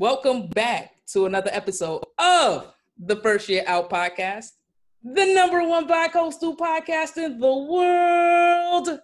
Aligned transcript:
Welcome 0.00 0.46
back 0.46 0.92
to 1.08 1.26
another 1.26 1.50
episode 1.52 2.02
of 2.16 2.72
the 2.96 3.16
First 3.16 3.50
Year 3.50 3.64
Out 3.66 3.90
podcast, 3.90 4.46
the 5.04 5.34
number 5.34 5.62
one 5.62 5.86
bi-coastal 5.86 6.56
podcast 6.56 7.18
in 7.18 7.38
the 7.38 7.54
world, 7.54 8.98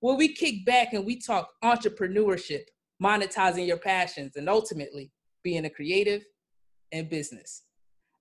where 0.00 0.16
we 0.16 0.34
kick 0.34 0.66
back 0.66 0.94
and 0.94 1.06
we 1.06 1.14
talk 1.14 1.50
entrepreneurship, 1.62 2.62
monetizing 3.00 3.68
your 3.68 3.76
passions, 3.76 4.34
and 4.34 4.48
ultimately 4.48 5.12
being 5.44 5.64
a 5.64 5.70
creative 5.70 6.24
in 6.90 7.08
business. 7.08 7.62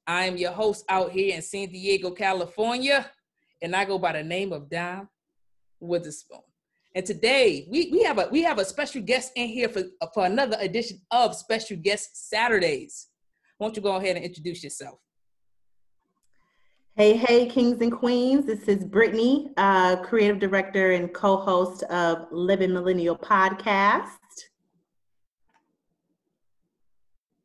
I 0.05 0.25
am 0.25 0.37
your 0.37 0.51
host 0.51 0.85
out 0.89 1.11
here 1.11 1.35
in 1.35 1.41
San 1.41 1.69
Diego, 1.69 2.11
California, 2.11 3.09
and 3.63 3.75
I 3.75 3.85
go 3.85 3.97
by 3.97 4.11
the 4.11 4.23
name 4.23 4.53
of 4.53 4.69
Dom 4.69 5.09
Witherspoon. 5.79 6.41
And 6.99 7.05
today 7.05 7.65
we, 7.69 7.87
we 7.93 8.03
have 8.03 8.17
a 8.17 8.27
we 8.29 8.43
have 8.43 8.59
a 8.59 8.65
special 8.65 9.01
guest 9.01 9.31
in 9.37 9.47
here 9.47 9.69
for 9.69 9.83
for 10.13 10.25
another 10.25 10.57
edition 10.59 10.99
of 11.11 11.33
Special 11.33 11.77
Guest 11.77 12.27
Saturdays. 12.29 13.07
Won't 13.57 13.77
you 13.77 13.81
go 13.81 13.95
ahead 13.95 14.17
and 14.17 14.25
introduce 14.25 14.61
yourself? 14.61 14.99
Hey, 16.97 17.15
hey, 17.15 17.45
kings 17.45 17.79
and 17.79 17.89
queens. 17.89 18.45
This 18.45 18.63
is 18.63 18.83
Brittany, 18.83 19.49
uh, 19.55 19.95
creative 20.03 20.39
director 20.39 20.91
and 20.91 21.13
co-host 21.13 21.83
of 21.83 22.27
Living 22.31 22.73
Millennial 22.73 23.17
Podcast. 23.17 24.17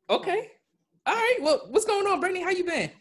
Okay. 0.09 0.51
All 1.05 1.15
right. 1.15 1.37
Well, 1.39 1.67
what's 1.69 1.85
going 1.85 2.05
on, 2.07 2.19
Brittany? 2.19 2.43
How 2.43 2.49
you 2.49 2.65
been? 2.65 2.91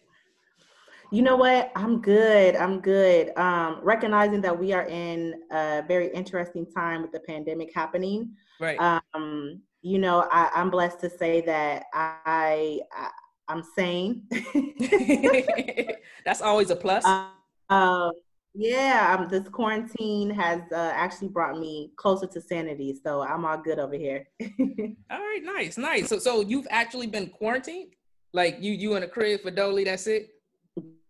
You 1.14 1.22
know 1.22 1.36
what? 1.36 1.70
I'm 1.76 2.00
good. 2.00 2.56
I'm 2.56 2.80
good. 2.80 3.30
Um, 3.38 3.78
recognizing 3.84 4.40
that 4.40 4.58
we 4.58 4.72
are 4.72 4.84
in 4.86 5.42
a 5.52 5.84
very 5.86 6.08
interesting 6.08 6.66
time 6.66 7.02
with 7.02 7.12
the 7.12 7.20
pandemic 7.20 7.72
happening. 7.72 8.34
Right. 8.58 8.76
Um, 8.80 9.62
you 9.80 10.00
know, 10.00 10.26
I, 10.32 10.50
am 10.56 10.70
blessed 10.70 10.98
to 11.02 11.10
say 11.10 11.40
that 11.42 11.84
I, 11.94 12.80
I 12.92 13.10
am 13.48 13.62
sane. 13.76 14.24
That's 16.24 16.42
always 16.42 16.70
a 16.70 16.76
plus. 16.76 17.04
Uh, 17.04 17.28
uh, 17.70 18.10
yeah, 18.52 19.16
um, 19.16 19.28
this 19.28 19.48
quarantine 19.48 20.30
has 20.30 20.62
uh, 20.72 20.90
actually 20.96 21.28
brought 21.28 21.60
me 21.60 21.92
closer 21.94 22.26
to 22.26 22.40
sanity, 22.40 22.98
so 23.04 23.22
I'm 23.22 23.44
all 23.44 23.58
good 23.58 23.78
over 23.78 23.94
here. 23.94 24.26
all 24.42 25.20
right, 25.20 25.42
nice, 25.44 25.78
nice. 25.78 26.08
So, 26.08 26.18
so 26.18 26.40
you've 26.40 26.66
actually 26.70 27.06
been 27.06 27.28
quarantined, 27.28 27.92
like 28.32 28.56
you, 28.58 28.72
you 28.72 28.96
in 28.96 29.04
a 29.04 29.08
crib 29.08 29.42
for 29.42 29.52
Dolly. 29.52 29.84
That's 29.84 30.08
it 30.08 30.33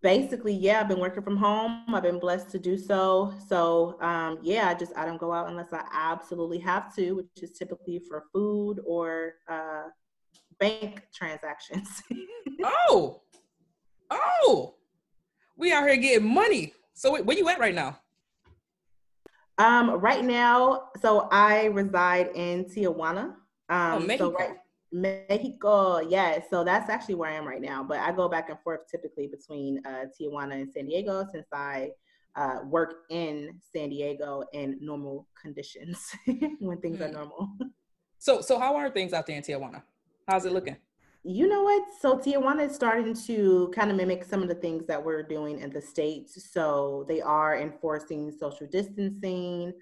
basically 0.04 0.52
yeah 0.52 0.80
i've 0.80 0.88
been 0.88 1.00
working 1.00 1.22
from 1.22 1.36
home. 1.36 1.82
I've 1.88 2.02
been 2.02 2.20
blessed 2.20 2.50
to 2.50 2.58
do 2.58 2.76
so. 2.76 3.32
So 3.48 3.96
um, 4.02 4.38
yeah 4.42 4.68
i 4.68 4.74
just 4.74 4.92
i 4.96 5.04
don't 5.06 5.18
go 5.18 5.32
out 5.32 5.48
unless 5.48 5.72
i 5.72 5.82
absolutely 5.92 6.58
have 6.58 6.94
to 6.96 7.12
which 7.12 7.42
is 7.42 7.52
typically 7.52 7.98
for 7.98 8.24
food 8.32 8.80
or 8.86 9.36
uh, 9.48 9.84
bank 10.60 11.02
transactions. 11.12 12.02
Oh! 12.62 13.22
Oh! 14.10 14.76
We 15.56 15.72
out 15.72 15.86
here 15.86 15.96
getting 15.96 16.32
money. 16.32 16.72
So 16.94 17.20
where 17.20 17.36
you 17.36 17.48
at 17.48 17.58
right 17.58 17.74
now? 17.74 17.98
Um 19.58 19.90
right 19.90 20.24
now 20.24 20.90
so 21.00 21.28
i 21.32 21.64
reside 21.64 22.28
in 22.34 22.64
tijuana. 22.66 23.34
Um 23.68 23.92
oh, 23.92 23.98
Mexico. 24.00 24.30
so 24.30 24.36
right 24.36 24.56
Mexico, 24.94 25.98
yeah. 25.98 26.38
So 26.48 26.62
that's 26.62 26.88
actually 26.88 27.16
where 27.16 27.28
I 27.28 27.34
am 27.34 27.46
right 27.46 27.60
now. 27.60 27.82
But 27.82 27.98
I 27.98 28.12
go 28.12 28.28
back 28.28 28.48
and 28.48 28.58
forth 28.60 28.80
typically 28.88 29.26
between 29.26 29.82
uh, 29.84 30.04
Tijuana 30.18 30.54
and 30.54 30.70
San 30.72 30.86
Diego 30.86 31.26
since 31.32 31.46
I 31.52 31.90
uh, 32.36 32.60
work 32.64 32.94
in 33.10 33.58
San 33.72 33.88
Diego 33.88 34.44
in 34.52 34.78
normal 34.80 35.26
conditions 35.40 36.12
when 36.60 36.80
things 36.80 36.98
mm. 36.98 37.08
are 37.08 37.12
normal. 37.12 37.50
So, 38.18 38.40
so 38.40 38.58
how 38.58 38.76
are 38.76 38.88
things 38.88 39.12
out 39.12 39.26
there 39.26 39.36
in 39.36 39.42
Tijuana? 39.42 39.82
How's 40.28 40.46
it 40.46 40.52
looking? 40.52 40.76
You 41.24 41.48
know 41.48 41.62
what? 41.62 41.82
So 42.00 42.16
Tijuana 42.16 42.68
is 42.68 42.74
starting 42.74 43.14
to 43.26 43.72
kind 43.74 43.90
of 43.90 43.96
mimic 43.96 44.24
some 44.24 44.42
of 44.42 44.48
the 44.48 44.54
things 44.54 44.86
that 44.86 45.04
we're 45.04 45.24
doing 45.24 45.58
in 45.58 45.70
the 45.70 45.80
states. 45.80 46.52
So 46.52 47.04
they 47.08 47.20
are 47.20 47.58
enforcing 47.58 48.30
social 48.30 48.68
distancing. 48.68 49.72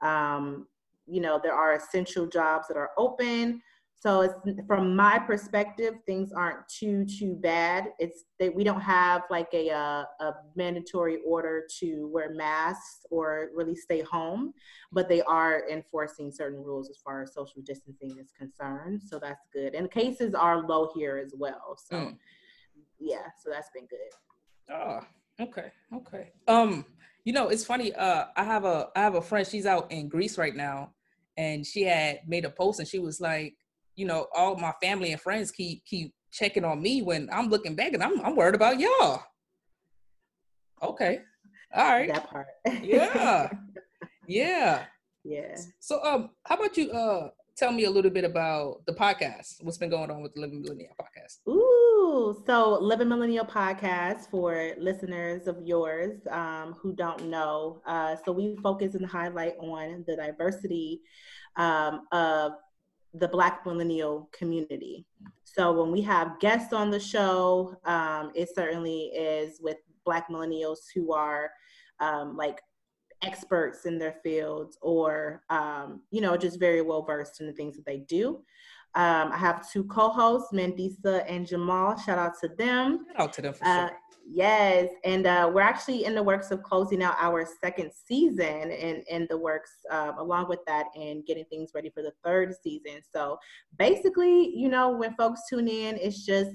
Um, 0.00 0.68
you 1.06 1.20
know, 1.20 1.40
there 1.42 1.54
are 1.54 1.74
essential 1.74 2.26
jobs 2.26 2.68
that 2.68 2.76
are 2.76 2.90
open 2.96 3.60
so 4.00 4.22
it's 4.22 4.34
from 4.66 4.96
my 4.96 5.18
perspective, 5.18 5.96
things 6.06 6.32
aren't 6.32 6.66
too 6.68 7.04
too 7.04 7.34
bad. 7.34 7.88
It's 7.98 8.24
that 8.38 8.54
we 8.54 8.64
don't 8.64 8.80
have 8.80 9.24
like 9.28 9.48
a, 9.52 9.68
a, 9.68 10.08
uh, 10.20 10.24
a 10.24 10.32
mandatory 10.56 11.18
order 11.26 11.66
to 11.80 12.08
wear 12.10 12.32
masks 12.32 13.04
or 13.10 13.50
really 13.54 13.76
stay 13.76 14.00
home, 14.00 14.54
but 14.90 15.10
they 15.10 15.20
are 15.22 15.68
enforcing 15.68 16.32
certain 16.32 16.64
rules 16.64 16.88
as 16.88 16.96
far 17.04 17.20
as 17.20 17.34
social 17.34 17.60
distancing 17.62 18.16
is 18.18 18.32
concerned. 18.32 19.02
So 19.02 19.18
that's 19.18 19.46
good. 19.52 19.74
And 19.74 19.90
cases 19.90 20.34
are 20.34 20.66
low 20.66 20.90
here 20.94 21.18
as 21.18 21.34
well. 21.36 21.76
So 21.76 21.96
mm. 21.96 22.16
yeah, 22.98 23.26
so 23.44 23.50
that's 23.50 23.68
been 23.74 23.86
good. 23.86 24.74
Oh, 24.74 25.00
okay, 25.42 25.72
okay. 25.94 26.30
Um, 26.48 26.86
you 27.24 27.34
know, 27.34 27.48
it's 27.48 27.66
funny. 27.66 27.92
Uh, 27.92 28.24
I 28.34 28.44
have 28.44 28.64
a 28.64 28.88
I 28.96 29.00
have 29.00 29.14
a 29.14 29.20
friend. 29.20 29.46
She's 29.46 29.66
out 29.66 29.92
in 29.92 30.08
Greece 30.08 30.38
right 30.38 30.56
now, 30.56 30.94
and 31.36 31.66
she 31.66 31.82
had 31.82 32.20
made 32.26 32.46
a 32.46 32.50
post, 32.50 32.80
and 32.80 32.88
she 32.88 32.98
was 32.98 33.20
like 33.20 33.56
you 34.00 34.06
know, 34.06 34.26
all 34.34 34.56
my 34.56 34.72
family 34.82 35.12
and 35.12 35.20
friends 35.20 35.50
keep 35.50 35.84
keep 35.84 36.14
checking 36.32 36.64
on 36.64 36.80
me 36.80 37.02
when 37.02 37.28
I'm 37.30 37.48
looking 37.48 37.76
back 37.76 37.92
and 37.92 38.02
I'm 38.02 38.18
I'm 38.24 38.34
worried 38.34 38.54
about 38.54 38.80
y'all. 38.80 39.22
Okay. 40.82 41.20
All 41.74 41.84
right. 41.84 42.10
That 42.10 42.30
part. 42.30 42.46
yeah. 42.82 43.50
Yeah. 44.26 44.84
Yeah. 45.22 45.56
So 45.80 46.02
um 46.02 46.30
how 46.46 46.56
about 46.56 46.78
you 46.78 46.90
uh 46.92 47.28
tell 47.56 47.72
me 47.72 47.84
a 47.84 47.90
little 47.90 48.10
bit 48.10 48.24
about 48.24 48.86
the 48.86 48.94
podcast? 48.94 49.62
What's 49.62 49.76
been 49.76 49.90
going 49.90 50.10
on 50.10 50.22
with 50.22 50.32
the 50.32 50.40
Living 50.40 50.62
Millennial 50.62 50.94
podcast? 50.98 51.46
Ooh, 51.46 52.42
so 52.46 52.78
Living 52.80 53.10
Millennial 53.10 53.44
podcast 53.44 54.30
for 54.30 54.72
listeners 54.78 55.46
of 55.46 55.58
yours 55.62 56.20
um, 56.30 56.74
who 56.80 56.94
don't 56.94 57.26
know. 57.26 57.82
Uh, 57.86 58.16
so 58.24 58.32
we 58.32 58.56
focus 58.62 58.94
and 58.94 59.04
highlight 59.04 59.56
on 59.58 60.04
the 60.06 60.16
diversity 60.16 61.02
um, 61.56 62.06
of 62.12 62.52
the 63.14 63.28
Black 63.28 63.64
millennial 63.66 64.28
community. 64.32 65.04
So 65.44 65.72
when 65.72 65.90
we 65.90 66.00
have 66.02 66.38
guests 66.38 66.72
on 66.72 66.90
the 66.90 67.00
show, 67.00 67.76
um, 67.84 68.30
it 68.34 68.48
certainly 68.54 69.06
is 69.06 69.60
with 69.60 69.78
Black 70.04 70.28
millennials 70.28 70.78
who 70.94 71.12
are 71.12 71.50
um, 71.98 72.36
like 72.36 72.60
experts 73.22 73.84
in 73.84 73.98
their 73.98 74.14
fields 74.22 74.78
or, 74.80 75.42
um, 75.50 76.02
you 76.10 76.20
know, 76.20 76.36
just 76.36 76.58
very 76.58 76.82
well 76.82 77.02
versed 77.02 77.40
in 77.40 77.46
the 77.46 77.52
things 77.52 77.76
that 77.76 77.84
they 77.84 77.98
do. 77.98 78.42
Um, 78.94 79.30
I 79.30 79.36
have 79.36 79.70
two 79.70 79.84
co-hosts, 79.84 80.52
Mandisa 80.52 81.24
and 81.28 81.46
Jamal. 81.46 81.96
Shout 81.96 82.18
out 82.18 82.32
to 82.40 82.48
them. 82.48 83.06
Shout 83.12 83.20
out 83.20 83.32
to 83.34 83.42
them 83.42 83.54
for 83.54 83.64
uh, 83.64 83.88
sure. 83.88 83.98
Yes, 84.26 84.88
and 85.04 85.26
uh, 85.26 85.50
we're 85.52 85.60
actually 85.60 86.04
in 86.04 86.14
the 86.14 86.22
works 86.22 86.50
of 86.50 86.62
closing 86.62 87.02
out 87.02 87.16
our 87.18 87.46
second 87.62 87.90
season, 87.92 88.70
and 88.70 89.02
in 89.08 89.26
the 89.28 89.36
works 89.36 89.70
uh, 89.90 90.12
along 90.18 90.48
with 90.48 90.60
that, 90.66 90.86
and 90.94 91.26
getting 91.26 91.44
things 91.46 91.72
ready 91.74 91.90
for 91.90 92.02
the 92.02 92.12
third 92.24 92.54
season. 92.62 93.00
So 93.12 93.38
basically, 93.78 94.54
you 94.54 94.68
know, 94.68 94.90
when 94.90 95.14
folks 95.14 95.40
tune 95.48 95.68
in, 95.68 95.96
it's 95.96 96.24
just 96.24 96.52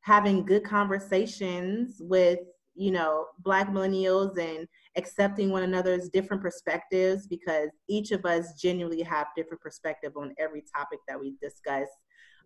having 0.00 0.44
good 0.44 0.64
conversations 0.64 1.96
with 2.00 2.40
you 2.74 2.90
know 2.90 3.26
Black 3.40 3.68
millennials 3.68 4.38
and 4.38 4.66
accepting 4.96 5.50
one 5.50 5.62
another's 5.62 6.08
different 6.08 6.42
perspectives 6.42 7.26
because 7.26 7.68
each 7.88 8.10
of 8.10 8.24
us 8.24 8.60
genuinely 8.60 9.02
have 9.02 9.28
different 9.36 9.60
perspective 9.62 10.12
on 10.16 10.34
every 10.38 10.64
topic 10.74 10.98
that 11.08 11.18
we 11.18 11.36
discuss 11.40 11.88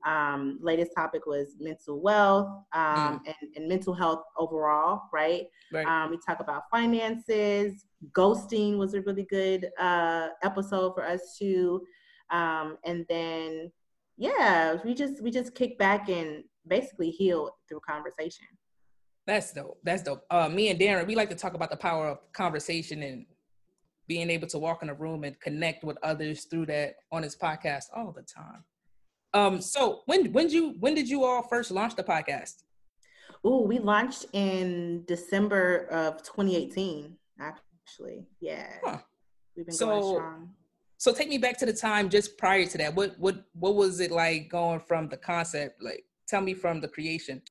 um, 0.04 0.58
latest 0.60 0.92
topic 0.94 1.26
was 1.26 1.56
mental 1.58 2.00
wealth 2.00 2.48
um, 2.72 2.96
mm. 2.96 3.20
and, 3.26 3.56
and, 3.56 3.68
mental 3.68 3.94
health 3.94 4.22
overall, 4.38 5.02
right? 5.12 5.44
right. 5.72 5.86
Um, 5.86 6.10
we 6.10 6.18
talk 6.26 6.40
about 6.40 6.64
finances. 6.70 7.86
Ghosting 8.12 8.78
was 8.78 8.94
a 8.94 9.00
really 9.02 9.24
good 9.24 9.70
uh, 9.78 10.28
episode 10.42 10.94
for 10.94 11.06
us 11.06 11.36
too. 11.38 11.82
Um, 12.30 12.78
and 12.84 13.04
then, 13.08 13.70
yeah, 14.16 14.76
we 14.84 14.94
just 14.94 15.22
we 15.22 15.30
just 15.30 15.54
kick 15.54 15.78
back 15.78 16.08
and 16.08 16.44
basically 16.66 17.10
heal 17.10 17.50
through 17.68 17.80
conversation. 17.88 18.46
That's 19.26 19.52
dope. 19.52 19.78
That's 19.82 20.02
dope. 20.02 20.24
Uh, 20.30 20.48
me 20.48 20.68
and 20.68 20.78
Darren, 20.78 21.06
we 21.06 21.16
like 21.16 21.30
to 21.30 21.36
talk 21.36 21.54
about 21.54 21.70
the 21.70 21.76
power 21.76 22.08
of 22.08 22.32
conversation 22.32 23.02
and 23.02 23.26
being 24.06 24.30
able 24.30 24.46
to 24.48 24.58
walk 24.58 24.82
in 24.82 24.88
a 24.88 24.94
room 24.94 25.24
and 25.24 25.38
connect 25.40 25.82
with 25.82 25.98
others 26.02 26.44
through 26.44 26.66
that 26.66 26.94
on 27.10 27.22
this 27.22 27.36
podcast 27.36 27.86
all 27.94 28.12
the 28.12 28.22
time. 28.22 28.64
Um, 29.36 29.60
so 29.60 30.00
when 30.06 30.32
when 30.32 30.46
did 30.46 30.54
you 30.54 30.74
when 30.80 30.94
did 30.94 31.08
you 31.08 31.24
all 31.24 31.42
first 31.42 31.70
launch 31.70 31.94
the 31.94 32.02
podcast? 32.02 32.62
Oh, 33.44 33.60
we 33.60 33.78
launched 33.78 34.24
in 34.32 35.04
December 35.06 35.86
of 35.90 36.22
2018, 36.22 37.14
actually. 37.38 38.26
Yeah. 38.40 38.66
Huh. 38.82 38.98
We've 39.54 39.66
been 39.66 39.74
so, 39.74 39.86
going 39.86 40.14
strong. 40.14 40.48
So 40.96 41.12
take 41.12 41.28
me 41.28 41.36
back 41.36 41.58
to 41.58 41.66
the 41.66 41.72
time 41.74 42.08
just 42.08 42.38
prior 42.38 42.64
to 42.64 42.78
that. 42.78 42.94
What 42.94 43.18
what 43.18 43.44
what 43.52 43.74
was 43.74 44.00
it 44.00 44.10
like 44.10 44.48
going 44.48 44.80
from 44.80 45.08
the 45.10 45.18
concept? 45.18 45.82
Like 45.82 46.04
tell 46.26 46.40
me 46.40 46.54
from 46.54 46.80
the 46.80 46.88
creation. 46.88 47.42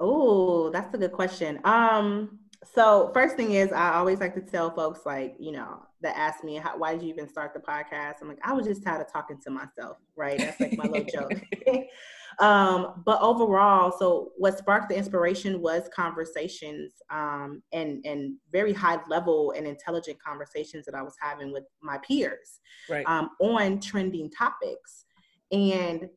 Oh, 0.00 0.68
that's 0.70 0.94
a 0.94 0.98
good 0.98 1.12
question. 1.12 1.58
Um, 1.64 2.38
so 2.64 3.10
first 3.14 3.36
thing 3.36 3.52
is 3.52 3.72
I 3.72 3.94
always 3.94 4.18
like 4.18 4.34
to 4.34 4.40
tell 4.40 4.70
folks 4.70 5.00
like, 5.06 5.36
you 5.38 5.52
know, 5.52 5.82
that 6.00 6.16
ask 6.16 6.44
me 6.44 6.56
how, 6.56 6.76
why 6.76 6.92
did 6.92 7.02
you 7.02 7.08
even 7.08 7.28
start 7.28 7.54
the 7.54 7.60
podcast? 7.60 8.14
I'm 8.20 8.28
like, 8.28 8.38
I 8.42 8.52
was 8.52 8.66
just 8.66 8.84
tired 8.84 9.00
of 9.00 9.12
talking 9.12 9.38
to 9.44 9.50
myself, 9.50 9.98
right? 10.16 10.38
That's 10.38 10.60
like 10.60 10.76
my 10.76 10.84
little 10.84 11.04
joke. 11.12 11.40
um, 12.40 13.02
but 13.04 13.20
overall, 13.20 13.92
so 13.96 14.30
what 14.36 14.58
sparked 14.58 14.88
the 14.88 14.96
inspiration 14.96 15.60
was 15.60 15.88
conversations 15.94 16.94
um, 17.10 17.62
and 17.72 18.04
and 18.04 18.34
very 18.52 18.72
high 18.72 18.98
level 19.08 19.52
and 19.56 19.66
intelligent 19.66 20.18
conversations 20.22 20.84
that 20.86 20.94
I 20.94 21.02
was 21.02 21.14
having 21.20 21.52
with 21.52 21.64
my 21.80 21.98
peers 21.98 22.60
right. 22.88 23.06
um, 23.06 23.30
on 23.40 23.80
trending 23.80 24.30
topics. 24.30 25.04
And 25.50 26.08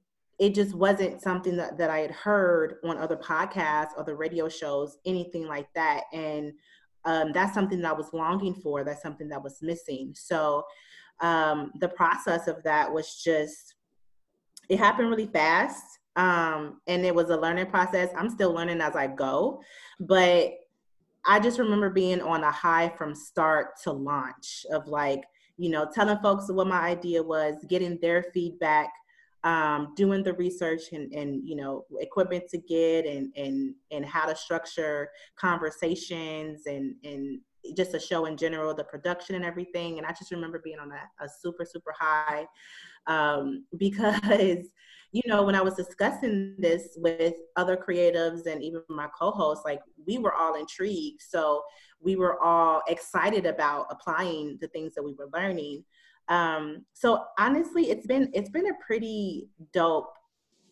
it 0.42 0.56
just 0.56 0.74
wasn't 0.74 1.22
something 1.22 1.56
that, 1.56 1.78
that 1.78 1.92
I 1.92 2.00
had 2.00 2.10
heard 2.10 2.78
on 2.84 2.98
other 2.98 3.16
podcasts, 3.16 3.92
other 3.96 4.16
radio 4.16 4.50
shows, 4.50 4.98
anything 5.06 5.46
like 5.46 5.68
that. 5.76 6.06
And 6.14 6.54
um, 7.06 7.32
that's 7.32 7.54
something 7.54 7.80
that 7.82 7.92
I 7.92 7.94
was 7.94 8.12
longing 8.12 8.56
for. 8.56 8.84
That's 8.84 9.04
something 9.04 9.30
that 9.30 9.44
was 9.44 9.62
missing. 9.62 10.14
So 10.16 10.64
um, 11.20 11.72
the 11.80 11.90
process 11.90 12.48
of 12.48 12.64
that 12.64 12.92
was 12.92 13.22
just, 13.24 13.76
it 14.68 14.80
happened 14.80 15.12
really 15.12 15.28
fast. 15.28 15.84
Um, 16.16 16.82
and 16.88 17.06
it 17.06 17.14
was 17.14 17.30
a 17.30 17.38
learning 17.38 17.68
process. 17.68 18.10
I'm 18.18 18.30
still 18.32 18.52
learning 18.52 18.82
as 18.82 18.96
I 18.96 19.06
go, 19.06 19.62
but 20.00 20.54
I 21.24 21.40
just 21.40 21.60
remember 21.60 21.92
being 21.92 22.20
on 22.20 22.44
a 22.44 22.52
high 22.52 22.90
from 22.98 23.14
start 23.14 23.80
to 23.84 23.92
launch 23.92 24.66
of 24.72 24.88
like, 24.88 25.22
you 25.58 25.70
know, 25.70 25.88
telling 25.94 26.18
folks 26.18 26.52
what 26.52 26.66
my 26.66 26.80
idea 26.80 27.22
was, 27.22 27.64
getting 27.70 28.00
their 28.02 28.24
feedback, 28.34 28.90
um, 29.44 29.94
doing 29.96 30.24
the 30.24 30.34
research 30.34 30.92
and, 30.92 31.12
and 31.14 31.42
you 31.48 31.56
know 31.56 31.86
equipment 32.00 32.44
to 32.50 32.58
get 32.58 33.06
and 33.06 33.32
and 33.36 33.74
and 33.92 34.06
how 34.06 34.28
to 34.28 34.36
structure 34.36 35.10
conversations 35.38 36.68
and 36.68 36.96
and 37.04 37.40
just 37.76 37.94
a 37.94 38.00
show 38.00 38.26
in 38.26 38.38
general, 38.38 38.74
the 38.74 38.84
production 38.84 39.36
and 39.36 39.46
everything. 39.46 39.98
And 39.98 40.08
I 40.08 40.12
just 40.12 40.32
remember 40.32 40.60
being 40.64 40.80
on 40.80 40.92
a, 40.92 41.24
a 41.24 41.30
super 41.30 41.66
super 41.66 41.94
high 41.98 42.46
um, 43.08 43.66
because 43.78 44.68
you 45.14 45.22
know 45.26 45.44
when 45.44 45.56
I 45.56 45.62
was 45.62 45.76
discussing 45.76 46.56
this 46.58 46.98
with 46.98 47.34
other 47.58 47.76
creatives 47.76 48.46
and 48.46 48.64
even 48.64 48.82
my 48.90 49.08
co-hosts, 49.18 49.66
like 49.66 49.82
we 50.08 50.18
were 50.18 50.34
all 50.34 50.56
intrigued. 50.56 51.22
So 51.22 51.64
we 52.00 52.16
were 52.16 52.42
all 52.42 52.82
excited 52.88 53.46
about 53.46 53.88
applying 53.90 54.58
the 54.62 54.68
things 54.68 54.94
that 54.96 55.04
we 55.04 55.14
were 55.14 55.30
learning. 55.34 55.84
Um, 56.32 56.86
so 56.94 57.26
honestly, 57.38 57.92
it's 57.92 58.08
been 58.08 58.32
it's 58.34 58.50
been 58.50 58.68
a 58.68 58.74
pretty 58.86 59.50
dope, 59.74 60.14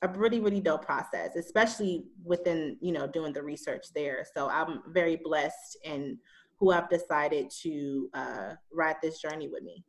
a 0.02 0.08
really 0.08 0.40
really 0.40 0.62
dope 0.62 0.86
process, 0.86 1.36
especially 1.36 2.06
within 2.24 2.78
you 2.80 2.94
know 2.94 3.06
doing 3.06 3.34
the 3.34 3.44
research 3.44 3.88
there. 3.94 4.26
So 4.34 4.50
I'm 4.50 4.82
very 4.88 5.18
blessed 5.18 5.78
in 5.84 6.18
who 6.60 6.72
I've 6.72 6.90
decided 6.90 7.52
to 7.62 8.10
uh, 8.14 8.54
ride 8.72 8.96
this 9.04 9.20
journey 9.22 9.50
with 9.50 9.64
me. 9.64 9.84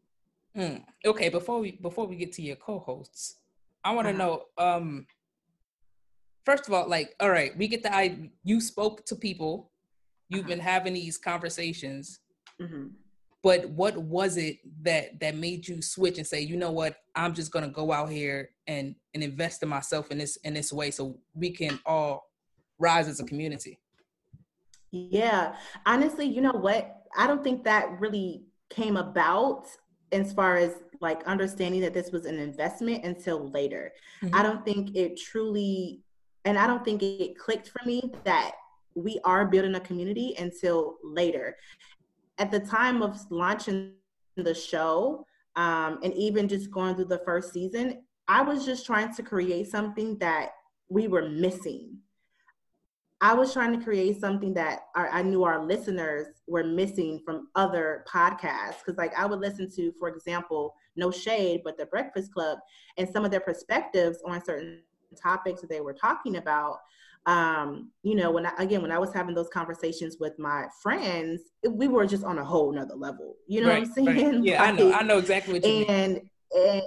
Mm. 0.57 0.85
Okay, 1.07 1.29
before 1.29 1.61
we 1.61 1.73
before 1.81 2.09
we 2.09 2.17
get 2.17 2.33
to 2.33 2.43
your 2.43 2.57
co-hosts, 2.57 3.37
I 3.85 3.93
want 3.93 4.09
to 4.09 4.15
uh-huh. 4.15 4.19
know. 4.19 4.43
Um, 4.59 5.07
first 6.45 6.67
of 6.67 6.75
all, 6.75 6.89
like, 6.89 7.15
all 7.21 7.31
right, 7.31 7.57
we 7.57 7.69
get 7.69 7.85
the 7.85 7.95
I. 7.95 8.31
You 8.43 8.61
spoke 8.61 9.07
to 9.07 9.15
people. 9.15 9.71
You've 10.31 10.41
uh-huh. 10.41 10.49
been 10.49 10.61
having 10.61 10.95
these 10.95 11.17
conversations. 11.17 12.19
Mm-hmm 12.61 12.89
but 13.43 13.69
what 13.71 13.97
was 13.97 14.37
it 14.37 14.59
that 14.83 15.19
that 15.21 15.35
made 15.37 15.67
you 15.67 15.81
switch 15.83 16.19
and 16.19 16.27
say 16.27 16.41
you 16.41 16.57
know 16.57 16.71
what? 16.71 16.97
I'm 17.15 17.35
just 17.35 17.53
going 17.53 17.65
to 17.65 17.71
go 17.71 17.93
out 17.93 18.11
here 18.11 18.51
and 18.67 18.95
and 19.15 19.23
invest 19.23 19.63
in 19.63 19.69
myself 19.69 20.11
in 20.11 20.19
this 20.19 20.37
in 20.37 20.55
this 20.55 20.73
way 20.73 20.91
so 20.91 21.19
we 21.35 21.51
can 21.51 21.79
all 21.87 22.31
rise 22.79 23.09
as 23.09 23.21
a 23.21 23.25
community 23.25 23.79
yeah. 24.93 25.55
Honestly 25.87 26.27
you 26.27 26.41
know 26.41 26.53
what? 26.53 26.97
I 27.17 27.27
don't 27.27 27.45
think 27.45 27.65
that 27.65 28.01
really 28.01 28.43
came 28.71 28.97
about 28.97 29.67
as 30.13 30.33
far 30.33 30.57
as 30.57 30.75
like 31.01 31.23
understanding 31.25 31.81
that 31.81 31.95
this 31.95 32.11
was 32.11 32.25
an 32.25 32.39
investment 32.39 33.05
until 33.05 33.51
later. 33.51 33.93
Mm-hmm. 34.23 34.35
i 34.35 34.43
don't 34.43 34.65
think 34.65 34.95
it 34.95 35.17
truly 35.17 36.03
and 36.45 36.59
i 36.59 36.67
don't 36.67 36.85
think 36.85 37.03
it 37.03 37.39
clicked 37.39 37.69
for 37.69 37.81
me 37.87 38.13
that 38.25 38.53
we 38.95 39.19
are 39.25 39.47
building 39.47 39.75
a 39.77 39.81
community 39.81 40.35
until 40.39 40.97
later 41.03 41.57
at 42.41 42.51
the 42.51 42.59
time 42.59 43.03
of 43.03 43.21
launching 43.31 43.93
the 44.37 44.55
show, 44.55 45.25
um, 45.57 46.01
and 46.03 46.13
even 46.15 46.49
just 46.49 46.71
going 46.71 46.95
through 46.95 47.05
the 47.05 47.23
first 47.25 47.53
season, 47.53 48.03
I 48.27 48.43
was 48.43 48.65
just 48.65 48.87
trying 48.87 49.15
to 49.15 49.23
create 49.23 49.69
something 49.69 50.17
that 50.19 50.53
we 50.89 51.07
were 51.07 51.29
missing. 51.29 51.99
I 53.21 53.35
was 53.35 53.53
trying 53.53 53.79
to 53.79 53.85
create 53.85 54.19
something 54.19 54.55
that 54.55 54.85
our, 54.97 55.11
I 55.11 55.21
knew 55.21 55.45
our 55.45 55.63
listeners 55.63 56.29
were 56.49 56.65
missing 56.65 57.21
from 57.23 57.49
other 57.55 58.07
podcasts. 58.09 58.79
Because, 58.79 58.97
like, 58.97 59.13
I 59.19 59.27
would 59.27 59.41
listen 59.41 59.71
to, 59.77 59.93
for 59.99 60.09
example, 60.09 60.75
No 60.97 61.11
Shade, 61.11 61.61
but 61.63 61.77
The 61.77 61.85
Breakfast 61.87 62.33
Club, 62.33 62.59
and 62.97 63.07
some 63.07 63.27
of 63.27 63.31
their 63.31 63.41
perspectives 63.41 64.23
on 64.25 64.43
certain 64.43 64.81
topics 65.21 65.61
that 65.61 65.69
they 65.69 65.83
were 65.83 65.93
talking 65.93 66.37
about 66.37 66.79
um, 67.27 67.91
you 68.03 68.15
know, 68.15 68.31
when 68.31 68.47
I, 68.47 68.53
again, 68.59 68.83
when 68.83 68.91
I 68.91 68.99
was 68.99 69.13
having 69.13 69.35
those 69.35 69.49
conversations 69.49 70.17
with 70.19 70.39
my 70.39 70.67
friends, 70.83 71.43
it, 71.63 71.69
we 71.73 71.87
were 71.89 72.07
just 72.07 72.25
on 72.25 72.39
a 72.39 72.45
whole 72.45 72.73
nother 72.73 72.95
level. 72.95 73.37
You 73.47 73.63
know 73.63 73.69
right, 73.69 73.81
what 73.81 73.99
I'm 73.99 74.07
saying? 74.07 74.35
Right. 74.35 74.45
Yeah, 74.45 74.63
like, 74.63 74.75
I 74.75 74.77
know. 74.77 74.93
I 74.93 75.03
know 75.03 75.19
exactly 75.19 75.55
what 75.55 75.65
you 75.65 75.85
and, 75.87 76.15
mean. 76.15 76.23
And 76.57 76.83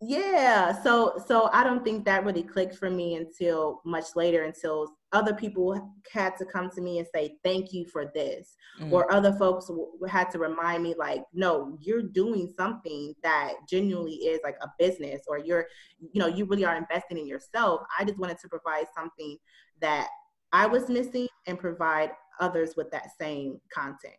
yeah, 0.00 0.82
so 0.82 1.22
so 1.26 1.48
I 1.52 1.64
don't 1.64 1.84
think 1.84 2.04
that 2.04 2.24
really 2.24 2.42
clicked 2.42 2.76
for 2.76 2.90
me 2.90 3.16
until 3.16 3.80
much 3.84 4.16
later, 4.16 4.44
until 4.44 4.94
other 5.12 5.32
people 5.32 5.94
had 6.12 6.36
to 6.36 6.44
come 6.44 6.70
to 6.70 6.80
me 6.80 6.98
and 6.98 7.08
say 7.14 7.36
thank 7.42 7.72
you 7.72 7.86
for 7.86 8.10
this, 8.14 8.54
mm. 8.80 8.92
or 8.92 9.10
other 9.12 9.32
folks 9.32 9.68
w- 9.68 9.88
had 10.06 10.30
to 10.30 10.38
remind 10.38 10.82
me 10.82 10.94
like, 10.98 11.24
no, 11.32 11.78
you're 11.80 12.02
doing 12.02 12.52
something 12.56 13.14
that 13.22 13.54
genuinely 13.68 14.14
is 14.14 14.40
like 14.44 14.56
a 14.62 14.68
business, 14.78 15.22
or 15.26 15.38
you're, 15.38 15.66
you 15.98 16.20
know, 16.20 16.26
you 16.26 16.44
really 16.44 16.64
are 16.64 16.76
investing 16.76 17.18
in 17.18 17.26
yourself. 17.26 17.80
I 17.98 18.04
just 18.04 18.18
wanted 18.18 18.38
to 18.40 18.48
provide 18.48 18.86
something 18.94 19.36
that 19.80 20.08
I 20.52 20.66
was 20.66 20.88
missing 20.88 21.28
and 21.46 21.58
provide 21.58 22.10
others 22.40 22.74
with 22.76 22.90
that 22.90 23.08
same 23.18 23.60
content. 23.72 24.16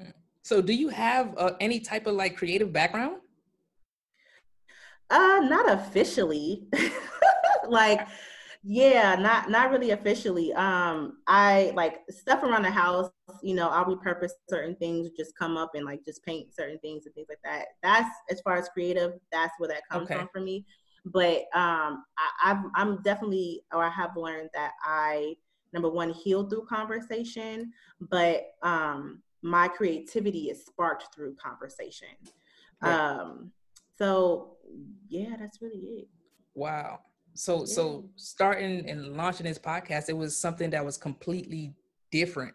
Mm. 0.00 0.12
So, 0.42 0.62
do 0.62 0.72
you 0.72 0.88
have 0.88 1.34
uh, 1.36 1.52
any 1.60 1.78
type 1.78 2.06
of 2.06 2.14
like 2.14 2.36
creative 2.36 2.72
background? 2.72 3.18
Uh, 5.10 5.40
not 5.42 5.70
officially. 5.70 6.68
like, 7.68 8.08
yeah, 8.62 9.14
not 9.16 9.50
not 9.50 9.70
really 9.70 9.90
officially. 9.90 10.52
Um, 10.54 11.18
I 11.26 11.72
like 11.74 12.00
stuff 12.10 12.42
around 12.42 12.62
the 12.62 12.70
house. 12.70 13.10
You 13.42 13.54
know, 13.54 13.68
I'll 13.68 13.84
repurpose 13.84 14.30
certain 14.48 14.76
things, 14.76 15.10
just 15.16 15.36
come 15.36 15.56
up 15.56 15.72
and 15.74 15.84
like 15.84 16.04
just 16.04 16.24
paint 16.24 16.54
certain 16.54 16.78
things 16.78 17.06
and 17.06 17.14
things 17.14 17.26
like 17.28 17.40
that. 17.44 17.66
That's 17.82 18.10
as 18.30 18.40
far 18.40 18.56
as 18.56 18.68
creative. 18.68 19.12
That's 19.32 19.52
where 19.58 19.68
that 19.68 19.82
comes 19.90 20.06
okay. 20.06 20.16
from 20.18 20.28
for 20.32 20.40
me 20.40 20.64
but 21.04 21.42
um, 21.54 22.04
I, 22.42 22.62
i 22.74 22.82
am 22.82 23.00
definitely, 23.02 23.62
or 23.72 23.84
I 23.84 23.90
have 23.90 24.16
learned 24.16 24.50
that 24.54 24.72
I 24.84 25.36
number 25.72 25.90
one 25.90 26.10
heal 26.10 26.48
through 26.48 26.66
conversation, 26.66 27.72
but 28.00 28.52
um, 28.62 29.22
my 29.42 29.68
creativity 29.68 30.50
is 30.50 30.64
sparked 30.64 31.14
through 31.14 31.34
conversation. 31.36 32.08
Um, 32.82 33.52
so 33.96 34.56
yeah, 35.08 35.36
that's 35.38 35.62
really 35.62 35.78
it. 35.78 36.08
Wow. 36.54 37.00
So 37.34 37.60
yeah. 37.60 37.64
so 37.66 38.04
starting 38.16 38.88
and 38.88 39.16
launching 39.16 39.46
this 39.46 39.58
podcast, 39.58 40.08
it 40.08 40.16
was 40.16 40.36
something 40.36 40.70
that 40.70 40.84
was 40.84 40.96
completely 40.96 41.74
different. 42.10 42.54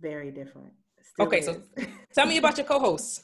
Very 0.00 0.30
different. 0.30 0.72
Still 1.02 1.26
okay, 1.26 1.38
is. 1.38 1.46
so 1.46 1.62
tell 2.14 2.26
me 2.26 2.38
about 2.38 2.56
your 2.56 2.66
co-hosts. 2.66 3.22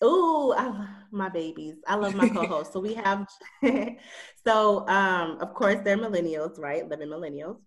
Oh, 0.00 0.54
I 0.56 0.66
love 0.66 0.88
my 1.10 1.28
babies. 1.28 1.76
I 1.86 1.96
love 1.96 2.14
my 2.14 2.28
co-hosts. 2.28 2.72
so 2.72 2.80
we 2.80 2.94
have, 2.94 3.26
so 4.46 4.86
um, 4.88 5.38
of 5.40 5.54
course 5.54 5.78
they're 5.82 5.98
millennials, 5.98 6.58
right? 6.58 6.88
Living 6.88 7.08
millennials. 7.08 7.58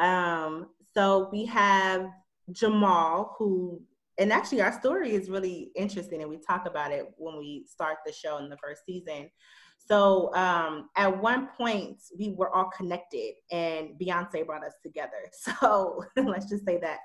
Um, 0.00 0.68
so 0.94 1.28
we 1.32 1.44
have 1.46 2.06
Jamal, 2.52 3.34
who, 3.38 3.82
and 4.18 4.32
actually 4.32 4.62
our 4.62 4.72
story 4.72 5.14
is 5.14 5.28
really 5.28 5.70
interesting, 5.74 6.22
and 6.22 6.30
we 6.30 6.38
talk 6.38 6.66
about 6.66 6.92
it 6.92 7.06
when 7.16 7.36
we 7.38 7.64
start 7.68 7.98
the 8.06 8.12
show 8.12 8.38
in 8.38 8.48
the 8.48 8.56
first 8.56 8.82
season. 8.86 9.30
So 9.78 10.34
um, 10.34 10.88
at 10.96 11.20
one 11.20 11.48
point 11.56 11.98
we 12.18 12.32
were 12.36 12.54
all 12.54 12.70
connected, 12.76 13.34
and 13.50 13.90
Beyonce 14.00 14.46
brought 14.46 14.64
us 14.64 14.74
together. 14.82 15.10
So 15.32 16.04
let's 16.16 16.48
just 16.48 16.64
say 16.64 16.80
that. 16.80 16.98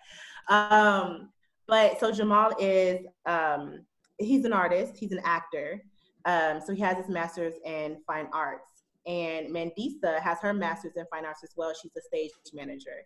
Um, 0.50 1.30
but 1.68 2.00
so 2.00 2.12
Jamal 2.12 2.54
is 2.60 3.06
um, 3.26 3.86
he's 4.18 4.46
an 4.46 4.54
artist, 4.54 4.98
he's 4.98 5.12
an 5.12 5.22
actor. 5.24 5.84
Um, 6.26 6.62
so 6.66 6.74
he 6.74 6.82
has 6.82 6.98
his 6.98 7.10
master's 7.10 7.56
in 7.66 7.98
fine 8.06 8.28
arts. 8.34 8.84
And 9.08 9.48
Mandisa 9.48 10.20
has 10.20 10.40
her 10.42 10.54
master's 10.54 10.96
in 10.96 11.06
fine 11.10 11.26
arts 11.26 11.44
as 11.44 11.54
well. 11.56 11.74
She's 11.82 11.92
a 11.98 12.02
stage 12.02 12.32
manager. 12.54 13.06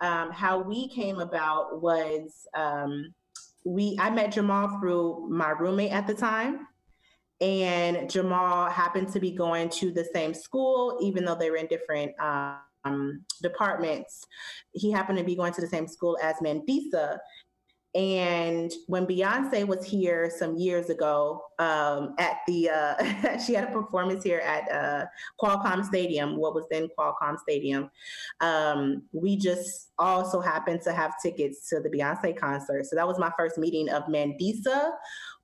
Um, 0.00 0.32
how 0.32 0.58
we 0.58 0.88
came 0.88 1.20
about 1.20 1.80
was 1.80 2.48
um, 2.56 3.14
we 3.66 3.96
I 3.98 4.10
met 4.10 4.32
Jamal 4.32 4.78
through 4.78 5.28
my 5.28 5.50
roommate 5.50 5.90
at 5.90 6.06
the 6.06 6.14
time. 6.14 6.68
And 7.40 8.08
Jamal 8.08 8.70
happened 8.70 9.12
to 9.12 9.20
be 9.20 9.30
going 9.30 9.68
to 9.70 9.90
the 9.90 10.06
same 10.14 10.32
school, 10.32 10.98
even 11.02 11.24
though 11.24 11.34
they 11.34 11.50
were 11.50 11.56
in 11.56 11.66
different 11.66 12.12
um, 12.18 13.24
departments. 13.42 14.24
He 14.72 14.90
happened 14.90 15.18
to 15.18 15.24
be 15.24 15.36
going 15.36 15.52
to 15.52 15.60
the 15.60 15.66
same 15.66 15.86
school 15.86 16.16
as 16.22 16.36
Mandisa. 16.36 17.18
And 17.96 18.70
when 18.88 19.06
Beyonce 19.06 19.66
was 19.66 19.82
here 19.82 20.30
some 20.36 20.58
years 20.58 20.90
ago 20.90 21.40
um, 21.58 22.14
at 22.18 22.40
the, 22.46 22.68
uh, 22.68 23.38
she 23.46 23.54
had 23.54 23.64
a 23.64 23.72
performance 23.72 24.22
here 24.22 24.40
at 24.40 24.70
uh, 24.70 25.06
Qualcomm 25.40 25.82
Stadium, 25.82 26.36
what 26.36 26.54
was 26.54 26.66
then 26.70 26.88
Qualcomm 26.98 27.38
Stadium. 27.38 27.90
Um, 28.42 29.04
we 29.12 29.38
just 29.38 29.92
also 29.98 30.40
happened 30.40 30.82
to 30.82 30.92
have 30.92 31.14
tickets 31.22 31.70
to 31.70 31.80
the 31.80 31.88
Beyonce 31.88 32.38
concert. 32.38 32.84
So 32.84 32.96
that 32.96 33.08
was 33.08 33.18
my 33.18 33.32
first 33.38 33.56
meeting 33.56 33.88
of 33.88 34.02
Mandisa, 34.04 34.90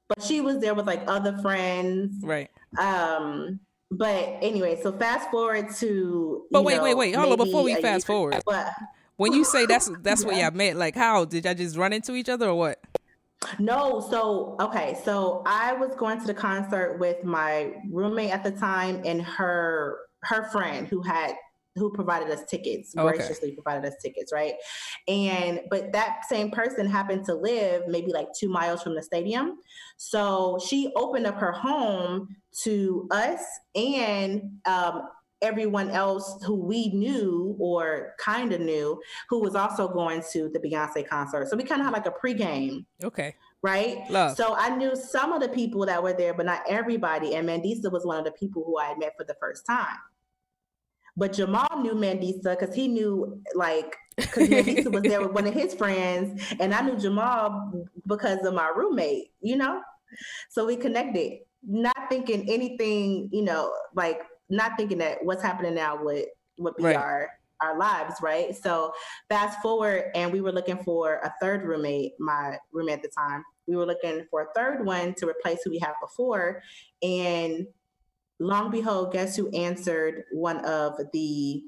but 0.09 0.23
she 0.23 0.43
was 0.43 0.59
there 0.59 0.75
with 0.75 0.87
like 0.87 1.05
other 1.07 1.39
friends. 1.39 2.23
Right. 2.23 2.51
Um, 2.79 3.61
but 3.91 4.37
anyway, 4.43 4.79
so 4.83 4.93
fast 4.93 5.31
forward 5.31 5.71
to. 5.77 6.45
But 6.51 6.65
wait, 6.65 6.77
know, 6.77 6.83
wait, 6.83 6.97
wait, 6.99 7.15
hold 7.15 7.33
on. 7.33 7.47
Before 7.47 7.63
we 7.63 7.81
fast 7.81 8.07
forward, 8.07 8.43
but, 8.45 8.73
when 9.17 9.33
you 9.33 9.45
say 9.45 9.67
that's 9.67 9.91
that's 10.03 10.23
yeah. 10.23 10.27
what 10.27 10.37
y'all 10.37 10.51
met, 10.51 10.77
like 10.77 10.95
how 10.95 11.25
did 11.25 11.45
y'all 11.45 11.55
just 11.55 11.77
run 11.77 11.93
into 11.93 12.15
each 12.15 12.29
other 12.29 12.49
or 12.49 12.55
what? 12.55 12.81
No, 13.59 14.01
so 14.09 14.57
okay, 14.61 14.97
so 15.05 15.43
I 15.47 15.73
was 15.73 15.95
going 15.97 16.21
to 16.21 16.27
the 16.27 16.35
concert 16.35 16.99
with 16.99 17.25
my 17.25 17.73
roommate 17.91 18.31
at 18.31 18.45
the 18.45 18.53
time 18.53 19.03
and 19.05 19.21
her 19.23 19.99
her 20.23 20.49
friend 20.51 20.87
who 20.87 21.03
had 21.03 21.35
who 21.77 21.91
provided 21.91 22.31
us 22.31 22.45
tickets, 22.49 22.95
okay. 22.97 23.17
graciously 23.17 23.53
provided 23.53 23.87
us 23.87 23.95
tickets, 24.03 24.33
right? 24.33 24.55
And 25.09 25.61
but 25.71 25.93
that 25.93 26.21
same 26.29 26.51
person 26.51 26.87
happened 26.87 27.25
to 27.27 27.35
live 27.35 27.85
maybe 27.89 28.13
like 28.13 28.29
two 28.39 28.49
miles 28.49 28.83
from 28.83 28.95
the 28.95 29.03
stadium. 29.03 29.59
So 29.97 30.59
she 30.67 30.93
opened 30.97 31.27
up 31.27 31.39
her 31.39 31.53
home 31.53 32.29
to 32.65 33.09
us 33.11 33.41
and 33.75 34.59
um, 34.67 35.03
everyone 35.43 35.91
else 35.91 36.43
who 36.45 36.55
we 36.55 36.89
knew 36.91 37.57
or 37.59 38.15
kind 38.19 38.53
of 38.53 38.61
knew 38.61 39.01
who 39.29 39.41
was 39.41 39.55
also 39.55 39.89
going 39.89 40.23
to 40.33 40.51
the 40.53 40.59
Beyonce 40.59 41.07
concert. 41.07 41.49
So 41.49 41.57
we 41.57 41.65
kind 41.65 41.81
of 41.81 41.87
had 41.87 41.93
like 41.93 42.07
a 42.07 42.13
pregame. 42.13 42.85
Okay. 43.03 43.35
Right. 43.63 43.99
Love. 44.11 44.37
So 44.37 44.55
I 44.57 44.77
knew 44.77 44.97
some 44.97 45.33
of 45.33 45.41
the 45.41 45.49
people 45.49 45.87
that 45.87 46.03
were 46.03 46.13
there, 46.13 46.35
but 46.35 46.47
not 46.47 46.63
everybody. 46.69 47.35
And 47.35 47.49
Mandisa 47.49 47.93
was 47.93 48.05
one 48.05 48.19
of 48.19 48.25
the 48.25 48.33
people 48.33 48.65
who 48.65 48.79
I 48.79 48.87
had 48.87 48.99
met 48.99 49.13
for 49.17 49.25
the 49.25 49.37
first 49.41 49.65
time. 49.67 49.97
But 51.17 51.35
Jamal 51.35 51.69
knew 51.83 51.93
Mandisa 51.93 52.59
because 52.59 52.75
he 52.75 52.89
knew 52.89 53.41
like 53.55 53.95
because 54.17 54.49
Mandisa 54.49 54.91
was 54.91 55.03
there 55.03 55.21
with 55.21 55.33
one 55.35 55.47
of 55.47 55.55
his 55.55 55.75
friends, 55.75 56.43
and 56.59 56.73
I 56.73 56.81
knew 56.81 56.97
Jamal 56.97 57.85
because 58.07 58.45
of 58.47 58.55
my 58.55 58.73
roommate. 58.75 59.33
You 59.43 59.57
know, 59.57 59.83
so 60.49 60.65
we 60.65 60.77
connected, 60.77 61.41
not 61.67 61.97
thinking 62.09 62.49
anything. 62.49 63.29
You 63.31 63.43
know, 63.43 63.75
like 63.95 64.23
not 64.53 64.73
thinking 64.77 64.99
that 64.99 65.19
what's 65.25 65.43
happening 65.43 65.75
now 65.75 66.03
would 66.03 66.27
would 66.59 66.77
be 66.77 66.85
right. 66.85 66.97
our 66.97 67.31
our 67.61 67.79
lives, 67.79 68.17
right? 68.21 68.55
So 68.57 68.93
fast 69.29 69.61
forward, 69.61 70.11
and 70.15 70.33
we 70.33 70.41
were 70.41 70.53
looking 70.53 70.79
for 70.79 71.21
a 71.25 71.33
third 71.41 71.65
roommate. 71.65 72.13
My 72.19 72.59
roommate 72.73 72.97
at 72.97 73.03
the 73.03 73.09
time, 73.09 73.45
we 73.67 73.77
were 73.77 73.87
looking 73.87 74.27
for 74.31 74.43
a 74.43 74.47
third 74.55 74.85
one 74.85 75.15
to 75.15 75.29
replace 75.29 75.61
who 75.65 75.71
we 75.71 75.79
had 75.79 75.95
before, 76.01 76.63
and 77.03 77.67
long 78.39 78.71
behold, 78.71 79.13
guess 79.13 79.37
who 79.37 79.49
answered 79.51 80.25
one 80.33 80.65
of 80.65 80.95
the 81.13 81.63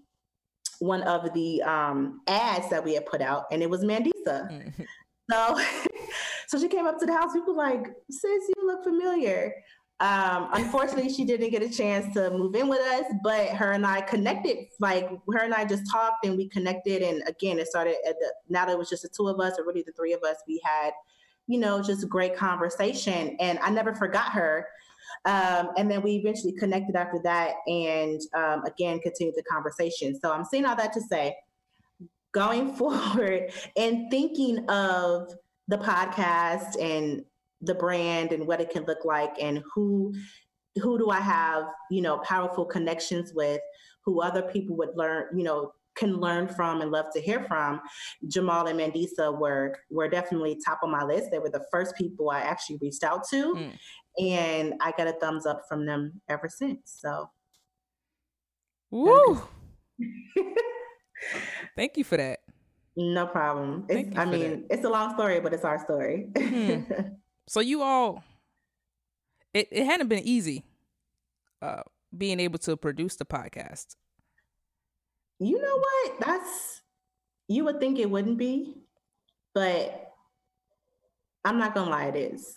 one 0.81 1.03
of 1.03 1.33
the 1.33 1.63
um, 1.63 2.21
ads 2.27 2.69
that 2.71 2.85
we 2.85 2.95
had 2.95 3.07
put 3.07 3.23
out, 3.23 3.45
and 3.51 3.63
it 3.63 3.71
was 3.71 3.83
Mandisa. 3.83 4.51
Mm-hmm. 4.51 4.83
So, 5.31 5.59
so 6.49 6.59
she 6.59 6.69
came 6.69 6.87
up 6.87 6.99
to 6.99 7.07
the 7.07 7.15
house. 7.15 7.33
People 7.33 7.57
like, 7.57 7.87
sis, 8.11 8.43
you 8.57 8.67
look 8.67 8.85
familiar. 8.85 9.55
Um, 10.01 10.49
unfortunately, 10.53 11.13
she 11.13 11.25
didn't 11.25 11.51
get 11.51 11.63
a 11.63 11.69
chance 11.69 12.13
to 12.15 12.31
move 12.31 12.57
in 12.57 12.69
with 12.69 12.81
us, 12.81 13.05
but 13.23 13.49
her 13.51 13.73
and 13.73 13.87
I 13.87 14.01
connected. 14.01 14.67
Like 14.81 15.09
her 15.33 15.39
and 15.39 15.55
I 15.55 15.65
just 15.65 15.91
talked 15.91 16.27
and 16.27 16.37
we 16.37 16.49
connected. 16.49 17.03
And 17.03 17.23
again, 17.29 17.59
it 17.59 17.69
started 17.69 17.97
at 18.07 18.17
the 18.19 18.33
now 18.49 18.67
that 18.67 18.73
it 18.73 18.79
was 18.79 18.91
just 18.91 19.03
the 19.03 19.09
two 19.09 19.29
of 19.29 19.39
us, 19.41 19.55
or 19.59 19.65
really 19.65 19.83
the 19.83 19.93
three 19.93 20.13
of 20.13 20.23
us. 20.23 20.37
We 20.49 20.61
had, 20.65 20.93
you 21.47 21.59
know, 21.59 21.81
just 21.83 22.03
a 22.03 22.07
great 22.07 22.37
conversation, 22.37 23.37
and 23.39 23.59
I 23.61 23.71
never 23.71 23.95
forgot 23.95 24.33
her. 24.33 24.67
Um, 25.27 25.71
and 25.77 25.91
then 25.91 26.03
we 26.03 26.17
eventually 26.17 26.53
connected 26.53 26.97
after 26.97 27.21
that 27.25 27.55
and 27.67 28.21
um, 28.35 28.65
again 28.65 28.99
continued 29.01 29.37
the 29.37 29.43
conversation. 29.45 30.19
So 30.19 30.33
I'm 30.33 30.45
saying 30.45 30.67
all 30.67 30.77
that 30.77 30.93
to 30.95 31.01
say, 31.01 31.37
going 32.33 32.75
forward 32.77 33.53
and 33.77 34.11
thinking 34.11 34.69
of 34.69 35.33
the 35.69 35.79
podcast 35.79 36.81
and 36.81 37.25
the 37.61 37.75
brand 37.75 38.33
and 38.33 38.47
what 38.47 38.61
it 38.61 38.71
can 38.71 38.85
look 38.85 39.05
like 39.05 39.35
and 39.41 39.63
who 39.75 40.15
who 40.83 40.99
do 40.99 41.09
I 41.09 41.21
have, 41.21 41.65
you 41.91 42.03
know, 42.03 42.19
powerful 42.19 42.65
connections 42.65 43.33
with, 43.33 43.61
who 44.05 44.21
other 44.21 44.43
people 44.43 44.77
would 44.77 44.97
learn, 44.97 45.27
you 45.37 45.45
know, 45.45 45.71
can 45.95 46.17
learn 46.17 46.49
from 46.49 46.81
and 46.81 46.91
love 46.91 47.07
to 47.15 47.21
hear 47.21 47.45
from. 47.45 47.81
Jamal 48.27 48.67
and 48.67 48.81
Mandisa 48.81 49.39
were 49.39 49.77
were 49.91 50.09
definitely 50.09 50.59
top 50.65 50.81
of 50.83 50.91
my 50.91 51.05
list. 51.05 51.31
They 51.31 51.39
were 51.39 51.51
the 51.51 51.65
first 51.71 51.95
people 51.95 52.31
I 52.31 52.41
actually 52.41 52.79
reached 52.83 53.05
out 53.05 53.27
to. 53.31 53.55
Mm 53.55 53.73
and 54.19 54.75
I 54.81 54.93
got 54.93 55.09
a 55.09 55.13
thumbs 55.13 55.47
up 55.47 55.63
from 55.69 55.87
them 55.87 56.21
ever 56.29 56.49
since. 56.49 56.99
So, 57.01 57.31
woo! 58.91 59.43
Thank 61.77 61.97
you 61.97 62.05
for 62.05 62.17
that. 62.17 62.41
No 62.97 63.27
problem. 63.27 63.87
I 63.91 64.25
mean, 64.25 64.63
that. 64.63 64.67
it's 64.71 64.85
a 64.85 64.89
long 64.89 65.15
story, 65.15 65.41
but 65.41 65.53
it's 65.53 65.65
our 65.65 65.83
story. 65.83 66.29
hmm. 66.37 66.83
So 67.47 67.61
you 67.61 67.83
all, 67.83 68.25
it 69.53 69.69
it 69.71 69.85
hadn't 69.85 70.09
been 70.09 70.27
easy, 70.27 70.65
uh, 71.61 71.83
being 72.17 72.41
able 72.41 72.59
to 72.61 72.77
produce 72.77 73.17
the 73.17 73.25
podcast. 73.25 73.97
You 75.39 75.61
know 75.61 75.79
what? 75.79 76.21
That's 76.21 76.83
you 77.49 77.65
would 77.65 77.81
think 77.81 77.99
it 77.99 78.11
wouldn't 78.11 78.39
be, 78.39 78.77
but 79.55 80.13
I'm 81.45 81.59
not 81.59 81.75
gonna 81.75 81.91
lie, 81.91 82.07
it 82.07 82.17
is. 82.17 82.55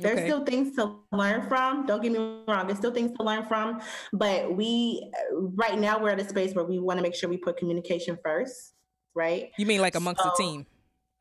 There's 0.00 0.18
okay. 0.18 0.28
still 0.28 0.44
things 0.44 0.74
to 0.76 0.96
learn 1.12 1.46
from. 1.46 1.84
Don't 1.84 2.02
get 2.02 2.12
me 2.12 2.18
wrong. 2.48 2.66
There's 2.66 2.78
still 2.78 2.92
things 2.92 3.14
to 3.18 3.22
learn 3.22 3.44
from. 3.44 3.80
But 4.14 4.56
we, 4.56 5.10
right 5.32 5.78
now, 5.78 5.98
we're 6.00 6.10
at 6.10 6.20
a 6.20 6.26
space 6.26 6.54
where 6.54 6.64
we 6.64 6.78
want 6.78 6.98
to 6.98 7.02
make 7.02 7.14
sure 7.14 7.28
we 7.28 7.36
put 7.36 7.58
communication 7.58 8.18
first, 8.24 8.72
right? 9.14 9.50
You 9.58 9.66
mean 9.66 9.82
like 9.82 9.94
amongst 9.94 10.22
so, 10.22 10.30
the 10.30 10.42
team? 10.42 10.66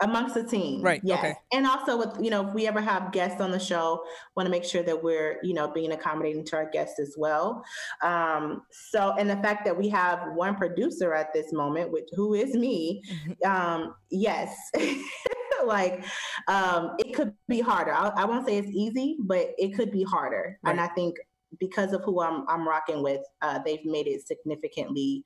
Amongst 0.01 0.33
the 0.33 0.43
team, 0.43 0.81
right? 0.81 1.01
Yes. 1.03 1.19
Okay. 1.19 1.33
And 1.51 1.67
also 1.67 1.97
with 1.97 2.23
you 2.23 2.29
know, 2.29 2.47
if 2.47 2.53
we 2.53 2.67
ever 2.67 2.79
have 2.79 3.11
guests 3.11 3.41
on 3.41 3.51
the 3.51 3.59
show, 3.59 4.01
want 4.35 4.47
to 4.47 4.51
make 4.51 4.63
sure 4.63 4.81
that 4.83 5.03
we're 5.03 5.39
you 5.43 5.53
know 5.53 5.69
being 5.69 5.91
accommodating 5.91 6.45
to 6.45 6.55
our 6.55 6.69
guests 6.69 6.99
as 6.99 7.15
well. 7.17 7.63
Um, 8.01 8.61
so, 8.71 9.13
and 9.19 9.29
the 9.29 9.37
fact 9.37 9.65
that 9.65 9.77
we 9.77 9.89
have 9.89 10.33
one 10.35 10.55
producer 10.55 11.13
at 11.13 11.33
this 11.33 11.51
moment, 11.51 11.91
which 11.91 12.07
who 12.13 12.33
is 12.33 12.53
me, 12.53 13.03
um, 13.45 13.93
yes. 14.09 14.55
like 15.65 16.05
um, 16.47 16.95
it 16.99 17.13
could 17.13 17.33
be 17.49 17.59
harder. 17.59 17.93
I, 17.93 18.07
I, 18.15 18.23
won't 18.23 18.47
say 18.47 18.57
it's 18.57 18.69
easy, 18.69 19.17
but 19.19 19.49
it 19.57 19.75
could 19.75 19.91
be 19.91 20.03
harder. 20.03 20.57
Right. 20.63 20.71
And 20.71 20.79
I 20.79 20.87
think 20.87 21.17
because 21.59 21.93
of 21.93 22.03
who 22.03 22.21
I'm, 22.21 22.45
I'm 22.47 22.67
rocking 22.67 23.01
with, 23.01 23.21
uh, 23.41 23.59
they've 23.65 23.83
made 23.85 24.07
it 24.07 24.25
significantly 24.25 25.23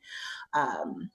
um, 0.53 1.09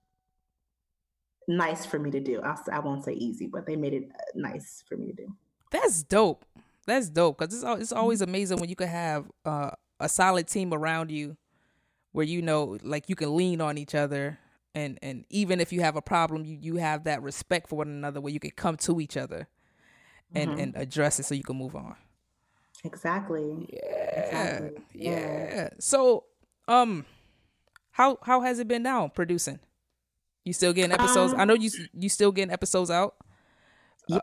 nice 1.48 1.84
for 1.84 1.98
me 1.98 2.10
to 2.12 2.20
do. 2.20 2.40
I'll, 2.42 2.62
I 2.70 2.78
won't 2.78 3.04
say 3.04 3.14
easy, 3.14 3.46
but 3.46 3.66
they 3.66 3.76
made 3.76 3.94
it 3.94 4.08
uh, 4.14 4.22
nice 4.34 4.84
for 4.88 4.96
me 4.96 5.06
to 5.06 5.12
do. 5.12 5.34
That's 5.70 6.02
dope. 6.02 6.44
That's 6.86 7.08
dope 7.08 7.38
because 7.38 7.54
it's 7.54 7.80
it's 7.80 7.92
always 7.92 8.22
amazing 8.22 8.58
when 8.58 8.68
you 8.68 8.76
can 8.76 8.88
have 8.88 9.26
uh, 9.44 9.70
a 9.98 10.08
solid 10.08 10.46
team 10.46 10.72
around 10.72 11.10
you, 11.10 11.36
where 12.12 12.24
you 12.24 12.40
know 12.42 12.78
like 12.82 13.08
you 13.08 13.16
can 13.16 13.36
lean 13.36 13.60
on 13.60 13.76
each 13.76 13.94
other 13.94 14.38
and 14.74 14.98
and 15.02 15.24
even 15.30 15.60
if 15.60 15.72
you 15.72 15.80
have 15.80 15.96
a 15.96 16.02
problem 16.02 16.44
you 16.44 16.58
you 16.60 16.76
have 16.76 17.04
that 17.04 17.22
respect 17.22 17.68
for 17.68 17.76
one 17.76 17.88
another 17.88 18.20
where 18.20 18.32
you 18.32 18.40
can 18.40 18.50
come 18.50 18.76
to 18.76 19.00
each 19.00 19.16
other 19.16 19.48
and 20.34 20.50
mm-hmm. 20.50 20.60
and 20.60 20.76
address 20.76 21.18
it 21.18 21.24
so 21.24 21.34
you 21.34 21.42
can 21.42 21.56
move 21.56 21.74
on 21.74 21.96
exactly 22.84 23.68
yeah 23.72 24.20
exactly. 24.20 24.82
Yeah. 24.92 25.10
yeah 25.10 25.68
so 25.78 26.24
um 26.68 27.04
how 27.92 28.18
how 28.22 28.40
has 28.40 28.58
it 28.58 28.68
been 28.68 28.82
now 28.82 29.08
producing 29.08 29.58
you 30.48 30.54
still 30.54 30.72
getting 30.72 30.92
episodes 30.92 31.32
um, 31.34 31.40
i 31.40 31.44
know 31.44 31.54
you 31.54 31.70
you 31.94 32.08
still 32.08 32.32
getting 32.32 32.52
episodes 32.52 32.90
out 32.90 33.14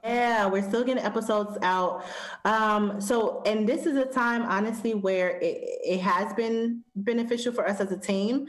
yeah, 0.04 0.48
we're 0.48 0.64
still 0.64 0.84
getting 0.84 1.04
episodes 1.04 1.58
out. 1.62 2.06
Um, 2.44 3.00
so, 3.00 3.44
and 3.46 3.70
this 3.70 3.86
is 3.86 3.96
a 3.96 4.06
time, 4.06 4.42
honestly, 4.44 4.96
where 4.96 5.38
it, 5.40 5.60
it 5.86 6.00
has 6.00 6.34
been 6.34 6.84
beneficial 6.96 7.54
for 7.54 7.68
us 7.68 7.80
as 7.80 7.92
a 7.92 7.98
team 7.98 8.48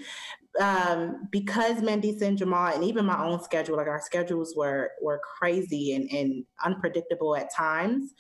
um, 0.61 1.29
because 1.31 1.77
Mandisa 1.83 2.23
and 2.23 2.39
Jamal 2.39 2.75
and 2.75 2.85
even 2.85 3.05
my 3.05 3.23
own 3.23 3.43
schedule, 3.43 3.77
like 3.77 3.87
our 3.87 4.01
schedules 4.01 4.55
were 4.57 4.93
were 5.03 5.21
crazy 5.39 5.95
and, 5.95 6.11
and 6.11 6.45
unpredictable 6.65 7.37
at 7.37 7.53
times. 7.55 8.15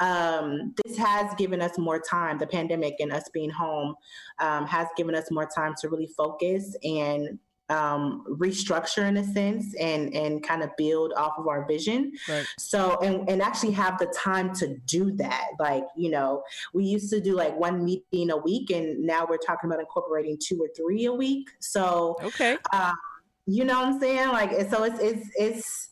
Um, 0.00 0.74
this 0.84 0.96
has 0.96 1.32
given 1.36 1.60
us 1.60 1.78
more 1.78 2.00
time. 2.00 2.38
The 2.38 2.46
pandemic 2.46 2.94
and 2.98 3.12
us 3.12 3.28
being 3.32 3.50
home 3.50 3.94
um, 4.40 4.66
has 4.66 4.88
given 4.96 5.14
us 5.14 5.30
more 5.30 5.46
time 5.46 5.74
to 5.80 5.88
really 5.88 6.08
focus 6.16 6.76
and 6.82 7.38
um, 7.68 8.24
restructure 8.28 9.08
in 9.08 9.16
a 9.16 9.24
sense 9.24 9.74
and 9.80 10.14
and 10.14 10.42
kind 10.42 10.62
of 10.62 10.70
build 10.76 11.12
off 11.16 11.34
of 11.38 11.48
our 11.48 11.66
vision. 11.66 12.12
Right. 12.28 12.46
So 12.58 12.98
and 13.02 13.28
and 13.28 13.42
actually 13.42 13.72
have 13.72 13.98
the 13.98 14.06
time 14.06 14.54
to 14.54 14.76
do 14.86 15.12
that. 15.12 15.48
Like 15.58 15.84
you 15.96 16.10
know, 16.10 16.42
we 16.74 16.84
used 16.84 17.10
to 17.10 17.20
do 17.20 17.34
like 17.34 17.58
one 17.58 17.84
meeting 17.84 18.30
a 18.30 18.36
week, 18.36 18.70
and 18.70 19.04
now 19.04 19.26
we're 19.28 19.38
talking 19.38 19.68
about 19.68 19.80
incorporating 19.80 20.38
two 20.42 20.58
or 20.60 20.68
three 20.76 21.06
a 21.06 21.12
week. 21.12 21.48
So 21.60 22.16
okay. 22.22 22.58
Um, 22.72 22.94
You 23.48 23.64
know 23.64 23.78
what 23.78 23.86
I'm 23.86 24.00
saying? 24.00 24.28
Like, 24.30 24.50
so 24.68 24.82
it's 24.82 24.98
it's 24.98 25.28
it's 25.38 25.85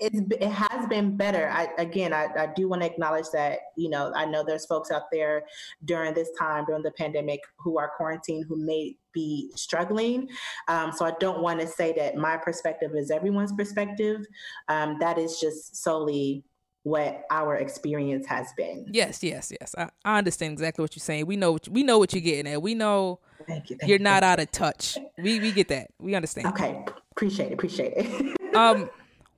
it 0.00 0.50
has 0.50 0.86
been 0.88 1.16
better. 1.16 1.48
I 1.50 1.68
again, 1.78 2.12
I, 2.12 2.28
I 2.36 2.48
do 2.54 2.68
want 2.68 2.82
to 2.82 2.86
acknowledge 2.86 3.26
that 3.32 3.58
you 3.76 3.90
know 3.90 4.12
I 4.14 4.24
know 4.24 4.44
there's 4.44 4.66
folks 4.66 4.90
out 4.90 5.10
there 5.12 5.44
during 5.84 6.14
this 6.14 6.30
time 6.38 6.64
during 6.66 6.82
the 6.82 6.92
pandemic 6.92 7.40
who 7.58 7.78
are 7.78 7.90
quarantined 7.96 8.46
who 8.48 8.56
may 8.56 8.96
be 9.12 9.50
struggling. 9.54 10.28
Um, 10.68 10.92
so 10.92 11.04
I 11.04 11.12
don't 11.18 11.42
want 11.42 11.60
to 11.60 11.66
say 11.66 11.92
that 11.94 12.16
my 12.16 12.36
perspective 12.36 12.92
is 12.94 13.10
everyone's 13.10 13.52
perspective. 13.52 14.24
Um, 14.68 14.98
that 15.00 15.18
is 15.18 15.40
just 15.40 15.82
solely 15.82 16.44
what 16.84 17.22
our 17.30 17.56
experience 17.56 18.26
has 18.26 18.52
been. 18.56 18.86
Yes, 18.90 19.22
yes, 19.22 19.52
yes. 19.60 19.74
I, 19.76 19.90
I 20.04 20.18
understand 20.18 20.52
exactly 20.52 20.82
what 20.82 20.96
you're 20.96 21.00
saying. 21.00 21.26
We 21.26 21.36
know 21.36 21.52
what 21.52 21.66
you, 21.66 21.72
we 21.72 21.82
know 21.82 21.98
what 21.98 22.12
you're 22.12 22.22
getting 22.22 22.50
at. 22.52 22.62
We 22.62 22.74
know 22.74 23.20
Thank 23.46 23.70
you. 23.70 23.76
Thank 23.76 23.88
you're 23.88 23.98
you, 23.98 24.04
not 24.04 24.22
thank 24.22 24.32
out 24.32 24.40
of 24.40 24.50
touch. 24.52 24.98
We 25.18 25.40
we 25.40 25.52
get 25.52 25.68
that. 25.68 25.90
We 25.98 26.14
understand. 26.14 26.48
Okay, 26.48 26.84
appreciate 27.12 27.52
it. 27.52 27.54
Appreciate 27.54 27.92
it. 27.96 28.34
Um, 28.54 28.88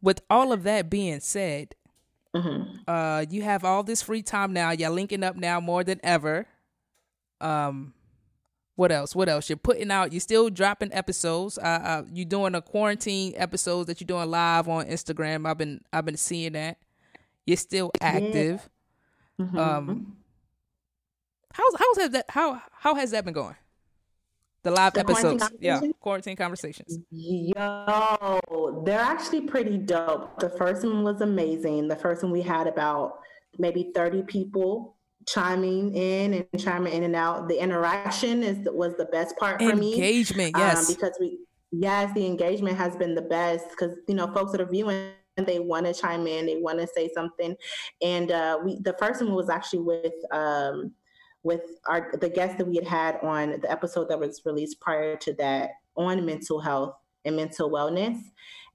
with 0.02 0.20
all 0.30 0.52
of 0.52 0.62
that 0.64 0.90
being 0.90 1.20
said, 1.20 1.74
hmm 2.34 2.62
uh, 2.86 3.24
you 3.28 3.42
have 3.42 3.64
all 3.64 3.82
this 3.82 4.02
free 4.02 4.22
time 4.22 4.52
now. 4.52 4.70
You're 4.70 4.90
linking 4.90 5.24
up 5.24 5.36
now 5.36 5.60
more 5.60 5.82
than 5.84 6.00
ever. 6.02 6.46
Um, 7.40 7.94
what 8.76 8.92
else? 8.92 9.14
What 9.14 9.28
else? 9.28 9.48
You're 9.50 9.56
putting 9.56 9.90
out. 9.90 10.12
You're 10.12 10.20
still 10.20 10.48
dropping 10.48 10.92
episodes. 10.92 11.58
Uh, 11.58 11.62
uh 11.62 12.02
you 12.12 12.24
doing 12.24 12.54
a 12.54 12.62
quarantine 12.62 13.34
episodes 13.36 13.86
that 13.88 14.00
you're 14.00 14.06
doing 14.06 14.30
live 14.30 14.68
on 14.68 14.86
Instagram. 14.86 15.46
I've 15.46 15.58
been 15.58 15.82
I've 15.92 16.04
been 16.04 16.16
seeing 16.16 16.52
that. 16.52 16.78
You're 17.46 17.56
still 17.56 17.90
active. 18.00 18.68
Mhm. 19.40 19.58
Um, 19.58 20.16
how's 21.52 21.74
how's 21.78 22.10
that 22.10 22.26
how 22.28 22.62
how 22.72 22.94
has 22.94 23.10
that 23.10 23.24
been 23.24 23.34
going? 23.34 23.56
The 24.62 24.70
live 24.70 24.92
The 24.92 25.04
quarantine 25.04 25.40
episodes, 25.40 25.56
yeah, 25.60 25.80
quarantine 26.00 26.36
conversations. 26.36 26.98
Yo, 27.10 28.82
they're 28.84 29.00
actually 29.00 29.42
pretty 29.42 29.78
dope. 29.78 30.38
The 30.38 30.50
first 30.50 30.84
one 30.84 31.02
was 31.02 31.22
amazing. 31.22 31.88
The 31.88 31.96
first 31.96 32.22
one 32.22 32.30
we 32.30 32.42
had 32.42 32.66
about 32.66 33.20
maybe 33.58 33.90
30 33.94 34.22
people 34.24 34.96
chiming 35.26 35.94
in 35.94 36.34
and 36.34 36.46
chiming 36.58 36.92
in 36.92 37.04
and 37.04 37.16
out. 37.16 37.48
The 37.48 37.58
interaction 37.58 38.42
is 38.42 38.58
was 38.70 38.94
the 38.98 39.06
best 39.06 39.36
part 39.38 39.62
for 39.62 39.74
me. 39.74 39.94
Engagement, 39.94 40.54
um, 40.54 40.60
yes. 40.60 40.92
because 40.94 41.16
we 41.18 41.38
yes 41.72 42.12
the 42.14 42.26
engagement 42.26 42.76
has 42.76 42.96
been 42.96 43.14
the 43.14 43.22
best 43.22 43.64
because 43.70 43.96
you 44.08 44.14
know 44.14 44.32
folks 44.32 44.52
that 44.52 44.60
are 44.60 44.68
viewing 44.68 45.12
they 45.36 45.58
want 45.58 45.86
to 45.86 45.94
chime 45.94 46.26
in 46.26 46.44
they 46.44 46.56
want 46.56 46.78
to 46.78 46.86
say 46.86 47.08
something 47.14 47.54
and 48.02 48.30
uh 48.30 48.58
we 48.62 48.78
the 48.82 48.94
first 48.98 49.22
one 49.22 49.32
was 49.32 49.48
actually 49.48 49.78
with 49.78 50.12
um 50.32 50.92
with 51.42 51.62
our 51.88 52.12
the 52.20 52.28
guest 52.28 52.58
that 52.58 52.66
we 52.66 52.76
had 52.76 52.86
had 52.86 53.18
on 53.22 53.60
the 53.60 53.70
episode 53.70 54.08
that 54.08 54.18
was 54.18 54.42
released 54.44 54.80
prior 54.80 55.16
to 55.16 55.32
that 55.34 55.70
on 55.96 56.24
mental 56.24 56.60
health 56.60 56.94
and 57.24 57.36
mental 57.36 57.70
wellness. 57.70 58.18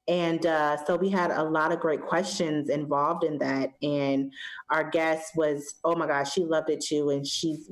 And 0.07 0.45
uh, 0.45 0.77
so 0.86 0.95
we 0.98 1.10
had 1.10 1.31
a 1.31 1.41
lot 1.41 1.72
of 1.72 1.79
great 1.79 2.03
questions 2.03 2.69
involved 2.69 3.24
in 3.24 3.39
that. 3.39 3.72
And 3.81 4.31
our 4.69 4.88
guest 4.88 5.31
was 5.36 5.75
oh 5.84 5.95
my 5.95 6.07
gosh 6.07 6.34
she 6.34 6.43
loved 6.43 6.69
it 6.69 6.84
too. 6.84 7.10
And 7.10 7.25
she's 7.25 7.69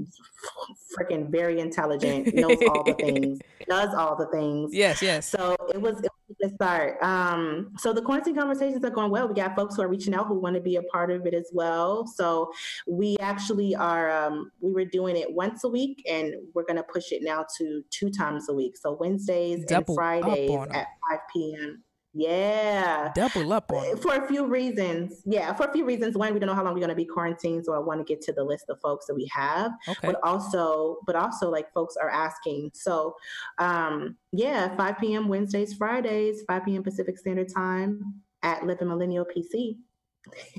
freaking 0.97 1.29
very 1.29 1.59
intelligent 1.59 2.33
knows 2.33 2.57
all 2.67 2.83
the 2.83 2.93
things 2.99 3.39
does 3.69 3.93
all 3.93 4.15
the 4.15 4.27
things. 4.27 4.73
Yes, 4.73 5.01
yes. 5.01 5.27
so 5.27 5.55
it 5.73 5.81
was, 5.81 5.99
it 6.01 6.11
good 6.41 6.55
start. 6.55 7.01
Um, 7.01 7.71
so 7.77 7.93
the 7.93 8.01
quarantine 8.01 8.35
conversations 8.35 8.83
are 8.83 8.89
going 8.89 9.11
well. 9.11 9.27
We 9.27 9.35
got 9.35 9.55
folks 9.55 9.75
who 9.75 9.81
are 9.81 9.87
reaching 9.87 10.13
out 10.13 10.27
who 10.27 10.39
want 10.39 10.55
to 10.55 10.61
be 10.61 10.75
a 10.75 10.83
part 10.83 11.11
of 11.11 11.25
it 11.25 11.33
as 11.33 11.49
well. 11.53 12.07
So 12.07 12.51
we 12.87 13.17
actually 13.19 13.75
are, 13.75 14.09
um, 14.11 14.51
we 14.61 14.71
were 14.71 14.85
doing 14.85 15.15
it 15.17 15.33
once 15.33 15.63
a 15.63 15.69
week 15.69 16.03
and 16.09 16.35
we're 16.53 16.65
going 16.65 16.77
to 16.77 16.83
push 16.83 17.11
it 17.11 17.21
now 17.23 17.45
to 17.57 17.83
two 17.89 18.09
times 18.09 18.49
a 18.49 18.53
week. 18.53 18.77
So 18.77 18.97
Wednesdays 18.99 19.65
Double 19.65 19.93
and 19.93 19.95
Fridays 19.95 20.67
at 20.71 20.87
5 21.11 21.19
p.m. 21.33 21.83
Yeah. 22.13 23.11
Double 23.15 23.51
up 23.53 23.71
on. 23.71 23.97
For 23.97 24.13
a 24.15 24.27
few 24.27 24.45
reasons. 24.45 25.21
Yeah, 25.25 25.53
for 25.53 25.65
a 25.65 25.73
few 25.73 25.83
reasons. 25.85 26.15
One, 26.15 26.33
we 26.33 26.39
don't 26.39 26.47
know 26.47 26.55
how 26.55 26.63
long 26.63 26.73
we're 26.73 26.79
going 26.79 26.89
to 26.89 26.95
be 26.95 27.05
quarantined, 27.05 27.65
so 27.65 27.73
I 27.73 27.79
want 27.79 27.99
to 27.99 28.03
get 28.03 28.21
to 28.23 28.33
the 28.33 28.43
list 28.43 28.65
of 28.69 28.79
folks 28.81 29.07
that 29.07 29.15
we 29.15 29.27
have 29.33 29.71
Okay. 29.87 30.07
but 30.07 30.19
also 30.23 30.97
but 31.05 31.15
also 31.15 31.49
like 31.49 31.71
folks 31.73 31.95
are 31.95 32.09
asking 32.09 32.71
so 32.73 33.15
um 33.57 34.15
yeah 34.31 34.75
5 34.75 34.97
p.m 34.99 35.27
wednesdays 35.27 35.73
fridays 35.73 36.43
5 36.47 36.65
p.m 36.65 36.83
pacific 36.83 37.17
standard 37.17 37.49
time 37.53 38.21
at 38.43 38.65
living 38.65 38.87
millennial 38.87 39.25
pc 39.25 39.77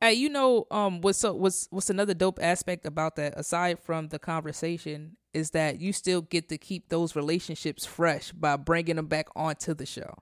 Hey, 0.00 0.12
you 0.12 0.28
know, 0.28 0.66
um, 0.70 1.00
what's 1.00 1.18
so 1.18 1.32
what's 1.32 1.68
what's 1.70 1.88
another 1.88 2.12
dope 2.12 2.38
aspect 2.42 2.84
about 2.84 3.16
that, 3.16 3.32
aside 3.38 3.78
from 3.80 4.08
the 4.08 4.18
conversation, 4.18 5.16
is 5.32 5.52
that 5.52 5.80
you 5.80 5.94
still 5.94 6.20
get 6.20 6.50
to 6.50 6.58
keep 6.58 6.90
those 6.90 7.16
relationships 7.16 7.86
fresh 7.86 8.30
by 8.32 8.56
bringing 8.56 8.96
them 8.96 9.06
back 9.06 9.28
onto 9.34 9.72
the 9.72 9.86
show. 9.86 10.18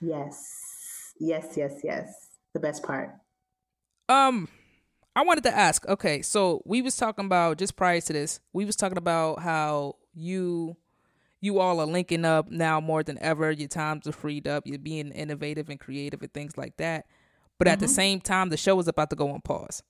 Yes 0.00 1.12
yes 1.20 1.54
yes 1.56 1.80
yes 1.84 2.12
the 2.54 2.60
best 2.60 2.82
part 2.82 3.10
Um, 4.08 4.48
I 5.14 5.22
wanted 5.22 5.44
to 5.44 5.56
ask. 5.56 5.86
Okay, 5.86 6.22
so 6.22 6.62
we 6.64 6.82
was 6.82 6.96
talking 6.96 7.26
about 7.26 7.58
just 7.58 7.76
prior 7.76 8.00
to 8.00 8.12
this, 8.12 8.40
we 8.52 8.64
was 8.64 8.76
talking 8.76 8.98
about 8.98 9.40
how 9.40 9.96
you 10.14 10.76
you 11.40 11.60
all 11.60 11.80
are 11.80 11.86
linking 11.86 12.24
up 12.24 12.50
now 12.50 12.80
more 12.80 13.02
than 13.02 13.18
ever. 13.20 13.50
Your 13.52 13.68
times 13.68 14.06
are 14.08 14.12
freed 14.12 14.48
up. 14.48 14.66
You're 14.66 14.78
being 14.78 15.12
innovative 15.12 15.68
and 15.68 15.78
creative 15.78 16.22
and 16.22 16.32
things 16.32 16.56
like 16.56 16.76
that. 16.78 17.06
But 17.58 17.68
at 17.68 17.80
the 17.80 17.86
Mhm. 17.86 17.90
same 17.90 18.20
time, 18.20 18.48
the 18.48 18.56
show 18.56 18.78
is 18.80 18.88
about 18.88 19.10
to 19.10 19.16
go 19.16 19.30
on 19.30 19.40
pause. 19.42 19.82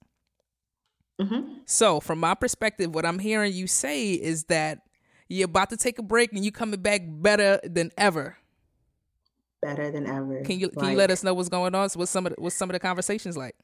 hmm 1.20 1.58
So, 1.66 2.00
from 2.00 2.20
my 2.20 2.34
perspective, 2.34 2.94
what 2.94 3.04
I'm 3.04 3.18
hearing 3.18 3.52
you 3.52 3.66
say 3.66 4.12
is 4.12 4.44
that 4.44 4.80
you're 5.28 5.44
about 5.46 5.70
to 5.70 5.76
take 5.76 5.98
a 5.98 6.02
break 6.02 6.32
and 6.32 6.44
you're 6.44 6.52
coming 6.52 6.80
back 6.80 7.02
better 7.06 7.60
than 7.64 7.90
ever. 7.98 8.38
Better 9.62 9.90
than 9.90 10.06
ever 10.06 10.42
Can 10.44 10.58
you 10.60 10.68
can 10.70 10.90
you 10.90 10.96
let 10.96 11.10
us 11.10 11.22
know 11.22 11.34
what's 11.34 11.48
going 11.48 11.74
on? 11.74 11.88
So 11.90 11.98
what's 11.98 12.10
some 12.10 12.26
of 12.26 12.34
the, 12.34 12.40
what's 12.42 12.54
some 12.56 12.68
of 12.70 12.74
the 12.74 12.80
conversations 12.80 13.36
like? 13.36 13.54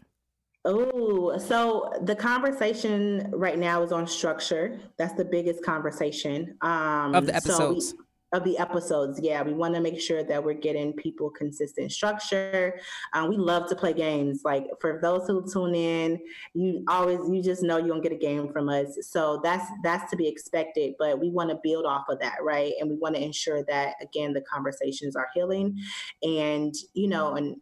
Oh, 0.67 1.37
so 1.37 1.93
the 2.03 2.17
conversation 2.17 3.31
right 3.33 3.59
now 3.59 3.83
is 3.83 3.93
on 3.93 4.07
structure. 4.07 4.81
That's 4.97 5.13
the 5.15 5.25
biggest 5.25 5.63
conversation 5.63 6.57
um, 6.63 7.15
Of 7.15 7.27
the 7.27 7.39
so 7.41 7.71
we- 7.71 7.77
episodes. 7.77 7.95
Of 8.35 8.45
the 8.45 8.59
episodes, 8.59 9.21
yeah, 9.23 9.43
we 9.43 9.55
want 9.55 9.75
to 9.75 9.81
make 9.81 10.01
sure 10.01 10.25
that 10.25 10.43
we're 10.43 10.55
getting 10.55 10.93
people 10.93 11.31
consistent 11.31 11.93
structure. 11.93 12.79
Um, 13.13 13.29
we 13.29 13.37
love 13.37 13.69
to 13.69 13.77
play 13.77 13.93
games. 13.93 14.43
Like 14.45 14.67
for 14.81 14.99
those 15.03 15.27
who 15.27 15.47
tune 15.51 15.75
in, 15.75 16.21
you 16.55 16.85
always 16.89 17.21
you 17.31 17.43
just 17.43 17.63
know 17.63 17.79
you're 17.79 17.89
gonna 17.89 18.03
get 18.03 18.13
a 18.13 18.17
game 18.17 18.53
from 18.53 18.69
us. 18.69 18.99
So 19.03 19.41
that's 19.43 19.67
that's 19.83 20.11
to 20.11 20.17
be 20.17 20.29
expected. 20.29 20.95
But 20.99 21.21
we 21.21 21.31
want 21.31 21.51
to 21.51 21.59
build 21.63 21.87
off 21.87 22.05
of 22.09 22.19
that, 22.21 22.43
right? 22.43 22.73
And 22.81 22.91
we 22.91 22.97
want 22.97 23.15
to 23.15 23.23
ensure 23.23 23.65
that 23.65 23.95
again 24.03 24.33
the 24.33 24.43
conversations 24.43 25.17
are 25.17 25.29
healing, 25.35 25.79
and 26.23 26.75
you 26.95 27.09
know, 27.09 27.35
and 27.35 27.57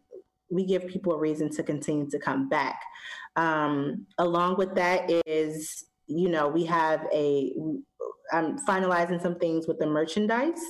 we 0.49 0.65
give 0.65 0.87
people 0.87 1.13
a 1.13 1.17
reason 1.17 1.49
to 1.49 1.63
continue 1.63 2.09
to 2.09 2.19
come 2.19 2.47
back. 2.49 2.79
Um, 3.35 4.05
along 4.17 4.57
with 4.57 4.75
that 4.75 5.09
is, 5.25 5.85
you 6.07 6.29
know, 6.29 6.47
we 6.47 6.65
have 6.65 7.07
a, 7.11 7.53
I'm 8.33 8.57
finalizing 8.65 9.21
some 9.21 9.35
things 9.35 9.67
with 9.67 9.79
the 9.79 9.85
merchandise. 9.85 10.61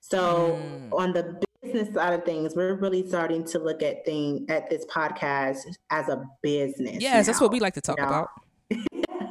So 0.00 0.58
Mm. 0.58 0.92
on 0.92 1.12
the 1.12 1.40
business 1.62 1.94
side 1.94 2.12
of 2.12 2.24
things, 2.24 2.54
we're 2.56 2.74
really 2.74 3.06
starting 3.06 3.44
to 3.44 3.58
look 3.58 3.82
at 3.82 4.04
thing 4.04 4.46
at 4.48 4.70
this 4.70 4.84
podcast 4.86 5.58
as 5.90 6.08
a 6.08 6.24
business. 6.42 7.02
Yes, 7.02 7.26
that's 7.26 7.40
what 7.40 7.52
we 7.52 7.60
like 7.60 7.74
to 7.74 7.80
talk 7.80 7.98
you 7.98 8.04
know? 8.04 8.08
about. 8.08 8.28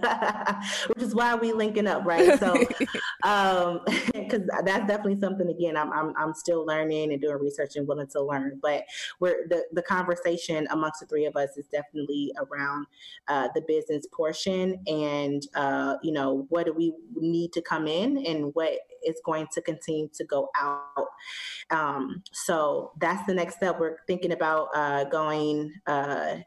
Which 0.87 1.03
is 1.03 1.15
why 1.15 1.35
we 1.35 1.53
linking 1.53 1.87
up, 1.87 2.05
right? 2.05 2.39
So 2.39 2.53
um 3.23 3.81
because 4.13 4.41
that's 4.63 4.87
definitely 4.87 5.19
something 5.19 5.49
again 5.49 5.75
I'm, 5.77 5.91
I'm 5.91 6.13
i'm 6.17 6.33
still 6.33 6.65
learning 6.65 7.11
and 7.11 7.21
doing 7.21 7.37
research 7.39 7.75
and 7.75 7.87
willing 7.87 8.07
to 8.07 8.21
learn. 8.21 8.59
But 8.61 8.83
we're 9.19 9.47
the 9.49 9.63
the 9.73 9.81
conversation 9.81 10.67
amongst 10.71 10.99
the 10.99 11.07
three 11.07 11.25
of 11.25 11.35
us 11.35 11.57
is 11.57 11.65
definitely 11.67 12.33
around 12.37 12.87
uh 13.27 13.49
the 13.55 13.61
business 13.61 14.05
portion 14.13 14.79
and 14.87 15.47
uh 15.55 15.95
you 16.03 16.11
know 16.11 16.45
what 16.49 16.65
do 16.65 16.73
we 16.73 16.93
need 17.15 17.53
to 17.53 17.61
come 17.61 17.87
in 17.87 18.25
and 18.25 18.53
what 18.53 18.73
is 19.05 19.21
going 19.23 19.47
to 19.53 19.61
continue 19.61 20.09
to 20.13 20.23
go 20.23 20.49
out. 20.59 21.07
Um 21.69 22.23
so 22.31 22.91
that's 22.99 23.25
the 23.25 23.33
next 23.33 23.55
step. 23.55 23.79
We're 23.79 23.97
thinking 24.07 24.31
about 24.31 24.69
uh 24.75 25.05
going 25.05 25.73
uh 25.87 26.37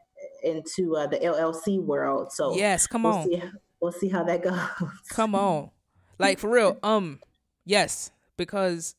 into 0.43 0.95
uh, 0.95 1.07
the 1.07 1.17
llc 1.17 1.81
world 1.83 2.31
so 2.31 2.55
yes, 2.55 2.87
come 2.87 3.03
we'll 3.03 3.13
on. 3.13 3.23
see 3.25 3.41
we'll 3.79 3.91
see 3.91 4.09
how 4.09 4.23
that 4.23 4.43
goes 4.79 4.89
Come 5.09 5.35
on. 5.35 5.71
Like 6.17 6.39
for 6.39 6.49
real. 6.49 6.77
Um 6.83 7.19
yes, 7.65 8.11
because 8.37 8.95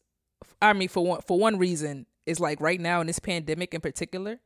I 0.60 0.72
mean 0.72 0.88
for 0.88 1.04
one 1.04 1.20
for 1.26 1.38
one 1.38 1.58
reason 1.58 2.06
is 2.26 2.40
like 2.40 2.60
right 2.60 2.80
now 2.80 3.00
in 3.00 3.06
this 3.06 3.18
pandemic 3.18 3.74
in 3.74 3.80
particular, 3.80 4.40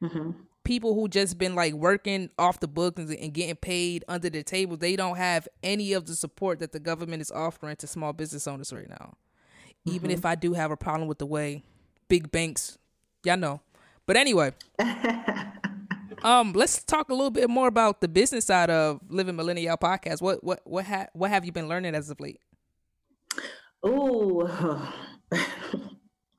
hmm 0.00 0.30
people 0.64 0.94
who 0.94 1.08
just 1.08 1.38
been 1.38 1.54
like 1.54 1.72
working 1.72 2.28
off 2.38 2.60
the 2.60 2.68
books 2.68 3.00
and, 3.00 3.10
and 3.14 3.32
getting 3.32 3.56
paid 3.56 4.04
under 4.06 4.28
the 4.28 4.42
table, 4.42 4.76
they 4.76 4.96
don't 4.96 5.16
have 5.16 5.48
any 5.62 5.94
of 5.94 6.04
the 6.04 6.14
support 6.14 6.58
that 6.58 6.72
the 6.72 6.78
government 6.78 7.22
is 7.22 7.30
offering 7.30 7.74
to 7.74 7.86
small 7.86 8.12
business 8.12 8.46
owners 8.46 8.70
right 8.70 8.88
now. 8.90 9.14
Even 9.86 10.10
if 10.10 10.26
I 10.26 10.34
do 10.34 10.52
have 10.52 10.70
a 10.70 10.76
problem 10.76 11.08
with 11.08 11.16
the 11.16 11.24
way 11.24 11.64
big 12.08 12.30
banks, 12.30 12.76
y'all 13.24 13.38
know. 13.38 13.62
But 14.04 14.18
anyway, 14.18 14.52
um, 16.22 16.52
let's 16.52 16.82
talk 16.84 17.10
a 17.10 17.14
little 17.14 17.30
bit 17.30 17.48
more 17.48 17.68
about 17.68 18.00
the 18.00 18.08
business 18.08 18.46
side 18.46 18.70
of 18.70 19.00
Living 19.08 19.36
Millennial 19.36 19.76
podcast. 19.76 20.20
What 20.20 20.42
what 20.42 20.60
what 20.64 20.84
ha- 20.84 21.08
what 21.12 21.30
have 21.30 21.44
you 21.44 21.52
been 21.52 21.68
learning 21.68 21.94
as 21.94 22.10
of 22.10 22.20
late? 22.20 22.40
Ooh, 23.86 24.48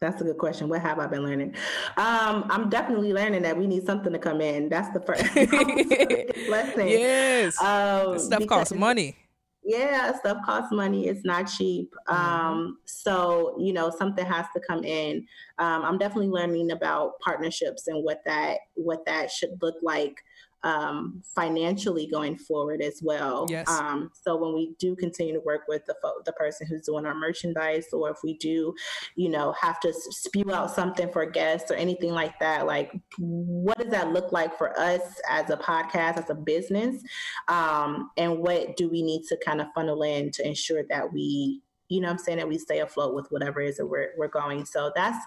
That's 0.01 0.21
a 0.21 0.23
good 0.23 0.37
question. 0.37 0.69
What 0.69 0.81
have 0.81 0.97
I 0.97 1.07
been 1.07 1.23
learning? 1.23 1.55
Um, 1.97 2.45
I'm 2.49 2.69
definitely 2.69 3.11
learning 3.11 3.41
that 3.41 3.57
we 3.57 3.67
need 3.67 3.85
something 3.85 4.13
to 4.13 4.19
come 4.19 4.39
in. 4.39 4.69
That's 4.69 4.89
the 4.93 5.01
first 5.01 5.23
lesson. 6.49 6.87
Yes. 6.87 7.61
Um, 7.61 8.17
stuff 8.17 8.47
costs 8.47 8.73
money. 8.73 9.17
Yeah, 9.63 10.17
stuff 10.17 10.37
costs 10.45 10.71
money. 10.71 11.07
It's 11.07 11.25
not 11.25 11.43
cheap. 11.43 11.93
Mm-hmm. 12.09 12.15
Um, 12.15 12.77
so 12.85 13.55
you 13.59 13.73
know, 13.73 13.89
something 13.89 14.25
has 14.25 14.45
to 14.55 14.61
come 14.65 14.83
in. 14.83 15.25
Um, 15.57 15.83
I'm 15.83 15.97
definitely 15.97 16.29
learning 16.29 16.71
about 16.71 17.19
partnerships 17.19 17.87
and 17.87 18.03
what 18.03 18.21
that 18.25 18.59
what 18.75 19.05
that 19.05 19.31
should 19.31 19.61
look 19.61 19.75
like 19.81 20.15
um, 20.63 21.21
financially 21.35 22.07
going 22.07 22.37
forward 22.37 22.81
as 22.81 23.01
well. 23.03 23.45
Yes. 23.49 23.69
Um, 23.69 24.11
so 24.13 24.35
when 24.35 24.53
we 24.53 24.73
do 24.79 24.95
continue 24.95 25.33
to 25.33 25.39
work 25.39 25.61
with 25.67 25.85
the 25.85 25.95
fo- 26.01 26.21
the 26.25 26.33
person 26.33 26.67
who's 26.67 26.81
doing 26.81 27.05
our 27.05 27.15
merchandise, 27.15 27.85
or 27.93 28.09
if 28.09 28.17
we 28.23 28.37
do, 28.37 28.73
you 29.15 29.29
know, 29.29 29.53
have 29.59 29.79
to 29.81 29.93
spew 29.93 30.51
out 30.51 30.71
something 30.71 31.11
for 31.11 31.25
guests 31.25 31.71
or 31.71 31.75
anything 31.75 32.11
like 32.11 32.37
that, 32.39 32.65
like 32.65 32.91
what 33.17 33.77
does 33.77 33.89
that 33.89 34.11
look 34.11 34.31
like 34.31 34.57
for 34.57 34.77
us 34.79 35.01
as 35.29 35.49
a 35.49 35.57
podcast, 35.57 36.17
as 36.17 36.29
a 36.29 36.35
business, 36.35 37.01
um, 37.47 38.09
and 38.17 38.39
what 38.39 38.75
do 38.75 38.89
we 38.89 39.01
need 39.01 39.23
to 39.29 39.37
kind 39.45 39.61
of 39.61 39.67
funnel 39.73 40.03
in 40.03 40.31
to 40.31 40.45
ensure 40.45 40.83
that 40.89 41.11
we, 41.13 41.61
you 41.87 42.01
know, 42.01 42.09
I'm 42.09 42.17
saying 42.17 42.37
that 42.37 42.47
we 42.47 42.57
stay 42.57 42.79
afloat 42.79 43.15
with 43.15 43.27
whatever 43.29 43.61
it 43.61 43.69
is 43.69 43.77
that 43.77 43.87
we're 43.87 44.09
we're 44.17 44.27
going. 44.27 44.65
So 44.65 44.91
that's 44.95 45.23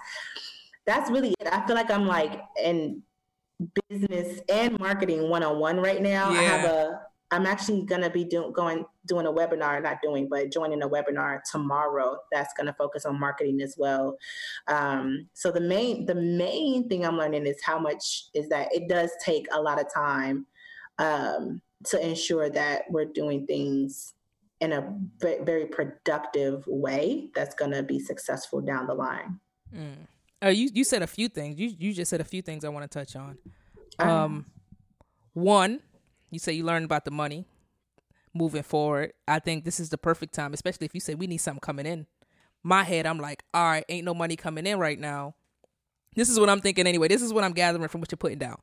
that's 0.84 1.10
really 1.10 1.34
it. 1.40 1.48
I 1.50 1.66
feel 1.66 1.76
like 1.76 1.90
I'm 1.90 2.06
like 2.06 2.42
and 2.62 3.02
business 3.88 4.40
and 4.48 4.78
marketing 4.78 5.28
one 5.28 5.42
on 5.42 5.58
one 5.58 5.80
right 5.80 6.02
now. 6.02 6.30
Yeah. 6.32 6.38
I 6.38 6.42
have 6.42 6.64
a 6.64 7.00
I'm 7.32 7.46
actually 7.46 7.82
gonna 7.86 8.10
be 8.10 8.24
doing 8.24 8.52
going 8.52 8.84
doing 9.06 9.26
a 9.26 9.32
webinar, 9.32 9.82
not 9.82 10.02
doing, 10.02 10.28
but 10.28 10.52
joining 10.52 10.82
a 10.82 10.88
webinar 10.88 11.40
tomorrow 11.50 12.18
that's 12.30 12.52
gonna 12.58 12.74
focus 12.76 13.06
on 13.06 13.18
marketing 13.18 13.62
as 13.62 13.74
well. 13.78 14.18
Um, 14.68 15.28
so 15.32 15.50
the 15.50 15.60
main 15.60 16.04
the 16.04 16.14
main 16.14 16.90
thing 16.90 17.06
I'm 17.06 17.16
learning 17.16 17.46
is 17.46 17.56
how 17.64 17.78
much 17.78 18.26
is 18.34 18.50
that 18.50 18.68
it 18.72 18.86
does 18.86 19.10
take 19.24 19.46
a 19.50 19.60
lot 19.60 19.80
of 19.80 19.92
time 19.92 20.46
um, 20.98 21.62
to 21.86 22.06
ensure 22.06 22.50
that 22.50 22.82
we're 22.90 23.06
doing 23.06 23.46
things 23.46 24.12
in 24.60 24.74
a 24.74 24.94
very 25.18 25.66
productive 25.66 26.64
way 26.66 27.30
that's 27.34 27.54
gonna 27.54 27.82
be 27.82 27.98
successful 27.98 28.60
down 28.60 28.86
the 28.86 28.94
line. 28.94 29.40
Mm. 29.74 30.06
Uh, 30.42 30.48
you 30.48 30.70
you 30.72 30.84
said 30.84 31.02
a 31.02 31.06
few 31.06 31.28
things. 31.28 31.58
You 31.58 31.72
you 31.78 31.92
just 31.92 32.10
said 32.10 32.20
a 32.20 32.24
few 32.24 32.42
things 32.42 32.64
I 32.64 32.68
want 32.68 32.90
to 32.90 32.98
touch 32.98 33.14
on. 33.16 33.38
Um, 33.98 34.46
one, 35.34 35.80
you 36.30 36.38
say 36.38 36.52
you 36.52 36.64
learned 36.64 36.84
about 36.84 37.04
the 37.04 37.10
money 37.10 37.46
moving 38.34 38.62
forward. 38.62 39.12
I 39.28 39.38
think 39.38 39.64
this 39.64 39.78
is 39.78 39.90
the 39.90 39.98
perfect 39.98 40.34
time, 40.34 40.52
especially 40.54 40.86
if 40.86 40.94
you 40.94 41.00
say 41.00 41.14
we 41.14 41.26
need 41.26 41.38
something 41.38 41.60
coming 41.60 41.86
in. 41.86 42.06
My 42.62 42.82
head, 42.82 43.06
I'm 43.06 43.18
like, 43.18 43.42
all 43.52 43.64
right, 43.64 43.84
ain't 43.88 44.04
no 44.04 44.14
money 44.14 44.36
coming 44.36 44.66
in 44.66 44.78
right 44.78 44.98
now. 44.98 45.34
This 46.14 46.28
is 46.28 46.38
what 46.38 46.48
I'm 46.48 46.60
thinking 46.60 46.86
anyway. 46.86 47.08
This 47.08 47.22
is 47.22 47.32
what 47.32 47.44
I'm 47.44 47.52
gathering 47.52 47.88
from 47.88 48.00
what 48.00 48.10
you're 48.10 48.16
putting 48.16 48.38
down. 48.38 48.58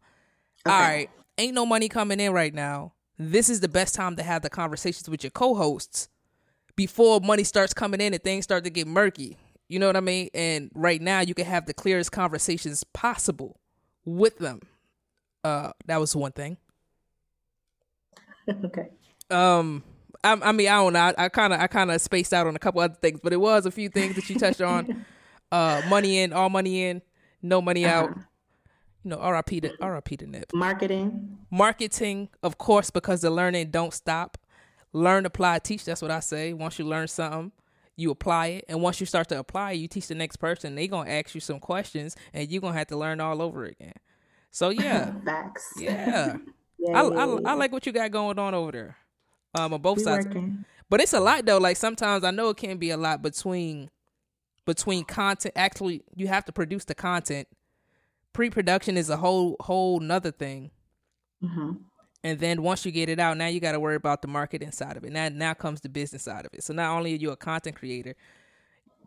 Okay. 0.65 0.76
All 0.76 0.82
right, 0.82 1.10
ain't 1.38 1.54
no 1.54 1.65
money 1.65 1.89
coming 1.89 2.20
in 2.20 2.34
right 2.34 2.54
now. 2.54 2.94
This 3.18 3.50
is 3.50 3.60
the 3.60 3.68
best 3.68 3.96
time 3.96 4.15
to 4.15 4.24
have 4.24 4.42
the 4.42 4.50
conversations 4.50 5.10
with 5.10 5.24
your 5.24 5.32
co-hosts 5.32 6.10
before 6.76 7.20
money 7.20 7.44
starts 7.44 7.74
coming 7.74 8.00
in 8.00 8.13
and 8.13 8.24
things 8.24 8.46
start 8.46 8.63
to 8.63 8.70
get 8.70 8.88
murky. 8.88 9.38
You 9.69 9.77
know 9.77 9.86
what 9.86 9.95
I 9.95 10.01
mean? 10.01 10.29
And 10.34 10.71
right 10.73 10.99
now, 10.99 11.21
you 11.21 11.36
can 11.36 11.45
have 11.45 11.67
the 11.67 11.73
clearest 11.73 12.12
conversations 12.12 12.84
possible 12.84 13.60
with 14.03 14.39
them. 14.39 14.62
Uh, 15.43 15.71
that 15.86 15.99
was 15.99 16.15
one 16.15 16.32
thing. 16.32 16.58
okay. 18.65 18.88
Um, 19.29 19.84
I, 20.23 20.38
I 20.41 20.51
mean, 20.51 20.67
I 20.67 20.75
don't 20.77 20.93
know. 20.93 21.13
I 21.17 21.29
kind 21.29 21.53
of, 21.53 21.62
I 21.62 21.67
kind 21.67 21.91
of 21.91 22.01
spaced 22.01 22.34
out 22.34 22.47
on 22.47 22.55
a 22.55 22.60
couple 22.60 22.82
other 22.82 22.95
things, 22.95 23.19
but 23.23 23.32
it 23.32 23.39
was 23.39 23.67
a 23.67 23.71
few 23.71 23.89
things 23.89 24.15
that 24.15 24.27
you 24.27 24.39
touched 24.39 24.62
on. 24.62 25.05
uh, 25.51 25.84
money 25.88 26.19
in, 26.19 26.34
all 26.34 26.49
money 26.49 26.84
in, 26.86 27.01
no 27.41 27.62
money 27.62 27.86
uh-huh. 27.86 27.95
out. 27.95 28.17
You 29.03 29.12
know, 29.12 29.32
RIP 29.32 29.62
to 29.62 29.71
RIP 29.82 30.19
to 30.19 30.27
Nip. 30.27 30.51
Marketing. 30.53 31.38
Marketing, 31.51 32.27
of 32.43 32.58
course, 32.58 32.89
because 32.89 33.21
the 33.21 33.29
learning 33.29 33.69
don't 33.69 33.93
stop. 33.93 34.38
Learn, 34.91 35.25
apply, 35.25 35.60
teach. 35.60 35.86
That's 35.86 36.01
what 36.01 36.12
I 36.12 36.19
say. 36.19 36.53
Once 36.53 36.79
you 36.79 36.86
learn 36.86 37.08
something, 37.08 37.51
you 37.99 38.12
apply 38.12 38.47
it 38.47 38.65
and 38.69 38.81
once 38.81 38.99
you 38.99 39.05
start 39.05 39.27
to 39.29 39.38
apply 39.38 39.73
it 39.73 39.75
you 39.75 39.88
teach 39.88 40.07
the 40.07 40.15
next 40.15 40.38
person 40.38 40.75
they 40.75 40.88
gonna 40.88 41.09
ask 41.09 41.35
you 41.35 41.41
some 41.41 41.59
questions 41.59 42.15
and 42.33 42.49
you're 42.49 42.62
gonna 42.62 42.77
have 42.77 42.88
to 42.88 42.97
learn 42.97 43.19
all 43.19 43.41
over 43.41 43.65
again. 43.65 43.93
So 44.51 44.69
yeah. 44.69 45.13
Facts. 45.25 45.73
Yeah, 45.77 46.38
I, 46.93 47.01
I, 47.01 47.23
I, 47.23 47.53
like 47.53 47.71
what 47.71 47.85
you 47.85 47.91
got 47.91 48.12
going 48.12 48.39
on 48.39 48.53
over 48.53 48.71
there 48.71 48.97
um 49.55 49.73
on 49.73 49.81
both 49.81 49.97
we 49.97 50.03
sides. 50.03 50.25
working. 50.25 50.63
but 50.89 51.01
it's 51.01 51.13
a 51.13 51.19
lot 51.19 51.45
though. 51.45 51.57
Like 51.57 51.77
sometimes 51.77 52.23
i 52.23 52.31
know 52.31 52.49
it 52.49 52.57
can 52.57 52.77
be 52.77 52.89
a 52.91 52.97
lot 52.97 53.21
between 53.21 53.89
between 54.65 55.03
content. 55.03 55.53
Actually 55.55 56.03
you 56.15 56.27
have 56.27 56.45
to 56.45 56.51
produce 56.51 56.85
the 56.85 56.95
content. 56.95 57.47
Pre-production 58.31 58.95
is 58.95 59.09
a 59.09 59.17
whole 59.17 59.55
whole 59.59 59.99
nother 59.99 60.31
thing. 60.31 60.71
Mm-hmm. 61.43 61.71
And 62.23 62.39
then 62.39 62.63
once 62.63 62.86
you 62.86 62.91
get 62.91 63.08
it 63.08 63.19
out, 63.19 63.38
now 63.38 63.47
you 63.47 63.60
got 63.60 63.71
to 63.71 63.79
worry 63.79 63.95
about 63.95 64.21
the 64.21 64.27
marketing 64.27 64.71
side 64.71 64.97
of 64.97 65.03
it. 65.05 65.12
Now, 65.12 65.29
now 65.29 65.53
comes 65.53 65.82
the 65.82 65.89
business 65.89 66.23
side 66.23 66.45
of 66.45 66.53
it. 66.53 66.63
So 66.63 66.73
not 66.73 66.95
only 66.95 67.13
are 67.13 67.17
you 67.17 67.32
a 67.32 67.38
content 67.38 67.77
creator, 67.77 68.15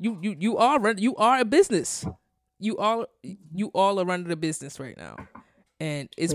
you 0.00 0.18
you 0.22 0.36
you 0.38 0.56
are 0.56 0.94
you 0.96 1.14
are 1.16 1.40
a 1.40 1.44
business. 1.44 2.06
You 2.58 2.78
all 2.78 3.06
you 3.22 3.68
all 3.74 4.00
are 4.00 4.04
running 4.04 4.28
the 4.28 4.36
business 4.36 4.80
right 4.80 4.96
now, 4.96 5.16
and 5.78 6.08
it's 6.16 6.32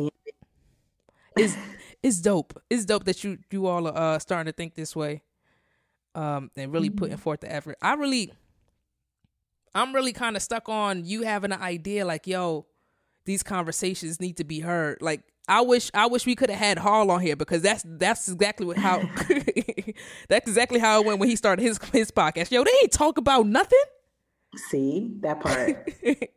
it's 1.36 1.58
it's 2.04 2.18
dope. 2.20 2.62
It's 2.70 2.86
dope 2.86 3.06
that 3.06 3.24
you 3.24 3.40
you 3.52 3.66
all 3.66 3.88
are 3.88 4.16
uh, 4.16 4.20
starting 4.20 4.52
to 4.52 4.56
think 4.56 4.76
this 4.76 4.96
way, 4.96 5.24
um, 6.16 6.52
and 6.56 6.72
really 6.72 6.90
putting 6.90 7.16
mm-hmm. 7.16 7.24
forth 7.24 7.42
the 7.42 7.52
effort. 7.52 7.78
I 7.82 7.96
really, 7.96 8.32
I'm 9.74 9.94
really 9.96 10.14
kind 10.14 10.36
of 10.36 10.44
stuck 10.44 10.70
on 10.70 11.06
you 11.06 11.24
having 11.24 11.52
an 11.52 11.62
idea 11.62 12.06
like, 12.06 12.28
yo, 12.28 12.68
these 13.26 13.42
conversations 13.42 14.20
need 14.20 14.38
to 14.38 14.44
be 14.44 14.60
heard. 14.60 15.00
Like 15.02 15.22
I 15.48 15.62
wish 15.62 15.90
I 15.94 16.08
wish 16.08 16.26
we 16.26 16.36
could 16.36 16.50
have 16.50 16.60
had 16.60 16.78
Hall 16.78 17.10
on 17.10 17.22
here 17.22 17.36
because 17.36 17.62
that's 17.62 17.84
that's 17.86 18.28
exactly 18.28 18.66
what 18.66 18.78
how 18.78 19.02
that's 20.30 20.48
exactly 20.48 20.80
how 20.80 21.00
it 21.00 21.06
went 21.06 21.20
when 21.20 21.30
he 21.30 21.36
started 21.36 21.62
his 21.62 21.80
his 21.94 22.12
podcast. 22.12 22.52
Yo, 22.52 22.64
they 22.64 22.72
ain't 22.82 22.92
talk 22.92 23.18
about 23.18 23.48
nothing. 23.48 23.84
See 24.70 25.12
that 25.22 25.40
part. 25.40 25.90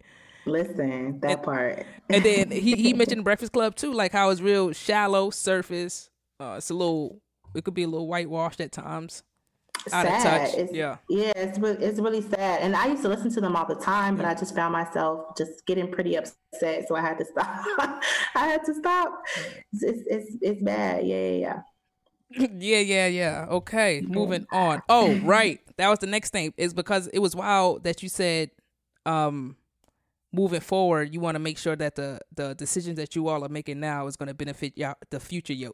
Listen, 0.47 1.21
that 1.21 1.31
and, 1.31 1.43
part. 1.43 1.87
and 2.09 2.25
then 2.25 2.51
he 2.53 2.75
he 2.77 2.93
mentioned 2.93 3.25
Breakfast 3.25 3.53
Club 3.53 3.75
too, 3.75 3.93
like 3.93 4.13
how 4.13 4.31
it's 4.31 4.41
real 4.41 4.73
shallow 4.73 5.31
surface. 5.31 6.11
Uh, 6.39 6.55
it's 6.57 6.71
a 6.71 6.75
little, 6.75 7.21
it 7.55 7.65
could 7.65 7.75
be 7.75 7.83
a 7.83 7.89
little 7.89 8.09
whitewashed 8.09 8.61
at 8.63 8.73
times 8.73 9.23
sad. 9.89 10.51
It's, 10.57 10.73
yeah, 10.73 10.97
yeah, 11.09 11.33
it's 11.37 11.59
it's 11.59 11.99
really 11.99 12.23
sad. 12.23 12.63
And 12.63 12.77
I 12.77 12.87
used 12.87 13.03
to 13.03 13.09
listen 13.09 13.31
to 13.33 13.41
them 13.41 13.57
all 13.57 13.67
the 13.67 13.77
time, 13.77 14.17
but 14.17 14.25
I 14.25 14.35
just 14.35 14.55
found 14.55 14.73
myself 14.73 15.37
just 15.37 15.67
getting 15.67 15.91
pretty 15.91 16.17
upset, 16.17 16.87
so 16.89 16.95
I 16.95 17.01
had 17.01 17.19
to 17.19 17.25
stop. 17.25 17.65
I 18.35 18.47
had 18.47 18.65
to 18.65 18.75
stop. 18.75 19.23
It's 19.73 19.83
it's 19.83 20.03
it's, 20.07 20.37
it's 20.41 20.63
bad. 20.63 21.07
Yeah, 21.07 21.17
yeah, 21.17 21.37
yeah. 21.39 21.63
Yeah, 22.59 22.79
yeah, 22.79 23.07
yeah. 23.09 23.47
Okay, 23.51 24.03
moving 24.07 24.47
on. 24.53 24.83
Oh, 24.89 25.15
right. 25.21 25.61
That 25.79 25.89
was 25.89 25.99
the 25.99 26.07
next 26.07 26.31
thing. 26.31 26.55
Is 26.57 26.73
because 26.73 27.09
it 27.09 27.19
was 27.19 27.35
wild 27.35 27.83
that 27.85 28.05
you 28.05 28.09
said, 28.09 28.51
um, 29.05 29.57
moving 30.33 30.61
forward, 30.61 31.13
you 31.13 31.21
want 31.21 31.35
to 31.35 31.41
make 31.41 31.59
sure 31.59 31.77
that 31.77 31.97
the 31.97 32.21
the 32.35 32.55
decisions 32.55 32.97
that 32.97 33.17
you 33.17 33.29
all 33.29 33.45
are 33.45 33.49
making 33.49 33.81
now 33.81 34.07
is 34.07 34.17
going 34.17 34.29
to 34.29 34.35
benefit 34.35 34.77
y'all 34.77 34.95
the 35.11 35.21
future 35.21 35.53
yo. 35.53 35.73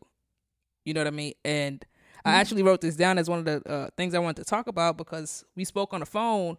You 0.84 0.94
know 0.94 1.00
what 1.00 1.08
I 1.08 1.10
mean? 1.10 1.34
And 1.44 1.84
I 2.26 2.34
actually 2.34 2.62
wrote 2.62 2.80
this 2.80 2.96
down 2.96 3.18
as 3.18 3.30
one 3.30 3.38
of 3.38 3.44
the 3.44 3.70
uh, 3.70 3.88
things 3.96 4.14
I 4.14 4.18
wanted 4.18 4.42
to 4.42 4.44
talk 4.44 4.66
about 4.66 4.96
because 4.96 5.44
we 5.54 5.64
spoke 5.64 5.94
on 5.94 6.00
the 6.00 6.06
phone 6.06 6.58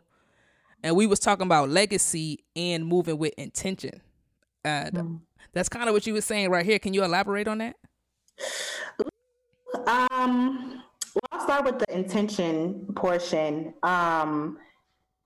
and 0.84 0.96
we 0.96 1.06
was 1.06 1.20
talking 1.20 1.46
about 1.46 1.70
legacy 1.70 2.46
and 2.56 2.86
moving 2.86 3.18
with 3.18 3.34
intention. 3.38 4.02
And 4.64 4.94
mm. 4.94 5.20
that's 5.54 5.70
kind 5.70 5.90
of 5.90 5.94
what 5.94 6.08
you 6.08 6.14
were 6.14 6.22
saying 6.22 6.50
right 6.50 6.66
here. 6.66 6.80
Can 6.80 6.94
you 6.94 7.04
elaborate 7.04 7.48
on 7.48 7.58
that? 7.58 7.76
Um, 9.88 10.84
well, 11.14 11.22
I'll 11.32 11.42
start 11.42 11.66
with 11.66 11.80
the 11.80 11.94
intention 11.94 12.88
portion. 12.96 13.74
Um, 13.84 14.58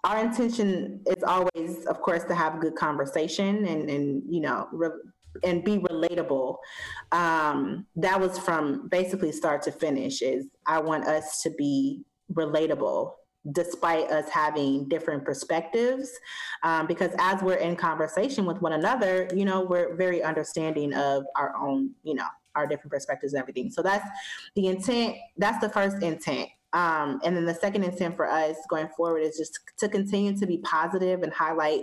our 0.04 0.24
intention 0.24 1.02
is 1.06 1.24
always, 1.24 1.86
of 1.86 2.02
course, 2.02 2.24
to 2.26 2.36
have 2.36 2.60
good 2.60 2.76
conversation 2.76 3.66
and, 3.68 3.90
and 3.90 4.24
you 4.28 4.42
know, 4.42 4.68
re- 4.72 4.90
and 5.44 5.64
be 5.64 5.78
relatable. 5.78 6.58
Um, 7.12 7.86
that 7.96 8.20
was 8.20 8.38
from 8.38 8.88
basically 8.90 9.32
start 9.32 9.62
to 9.64 9.72
finish. 9.72 10.22
Is 10.22 10.48
I 10.66 10.80
want 10.80 11.06
us 11.06 11.42
to 11.44 11.50
be 11.52 12.04
relatable 12.34 13.14
despite 13.52 14.10
us 14.12 14.30
having 14.30 14.88
different 14.88 15.26
perspectives 15.26 16.12
um, 16.64 16.86
because 16.86 17.12
as 17.18 17.42
we're 17.42 17.56
in 17.56 17.76
conversation 17.76 18.46
with 18.46 18.62
one 18.62 18.74
another 18.74 19.28
you 19.34 19.46
know 19.46 19.62
we're 19.62 19.96
very 19.96 20.22
understanding 20.22 20.94
of 20.94 21.24
our 21.36 21.56
own 21.58 21.90
you 22.04 22.14
know 22.14 22.26
our 22.54 22.68
different 22.68 22.92
perspectives 22.92 23.34
and 23.34 23.42
everything 23.42 23.72
so 23.72 23.82
that's 23.82 24.08
the 24.56 24.68
intent 24.68 25.16
that's 25.38 25.60
the 25.60 25.70
first 25.70 26.04
intent 26.04 26.48
um, 26.74 27.20
and 27.26 27.36
then 27.36 27.46
the 27.46 27.54
second 27.54 27.84
intent 27.84 28.16
for 28.16 28.30
us 28.30 28.56
going 28.70 28.88
forward 28.96 29.22
is 29.22 29.38
just 29.38 29.60
to 29.78 29.90
continue 29.90 30.38
to 30.38 30.46
be 30.46 30.60
positive 30.60 31.24
and 31.24 31.34
highlight 31.34 31.82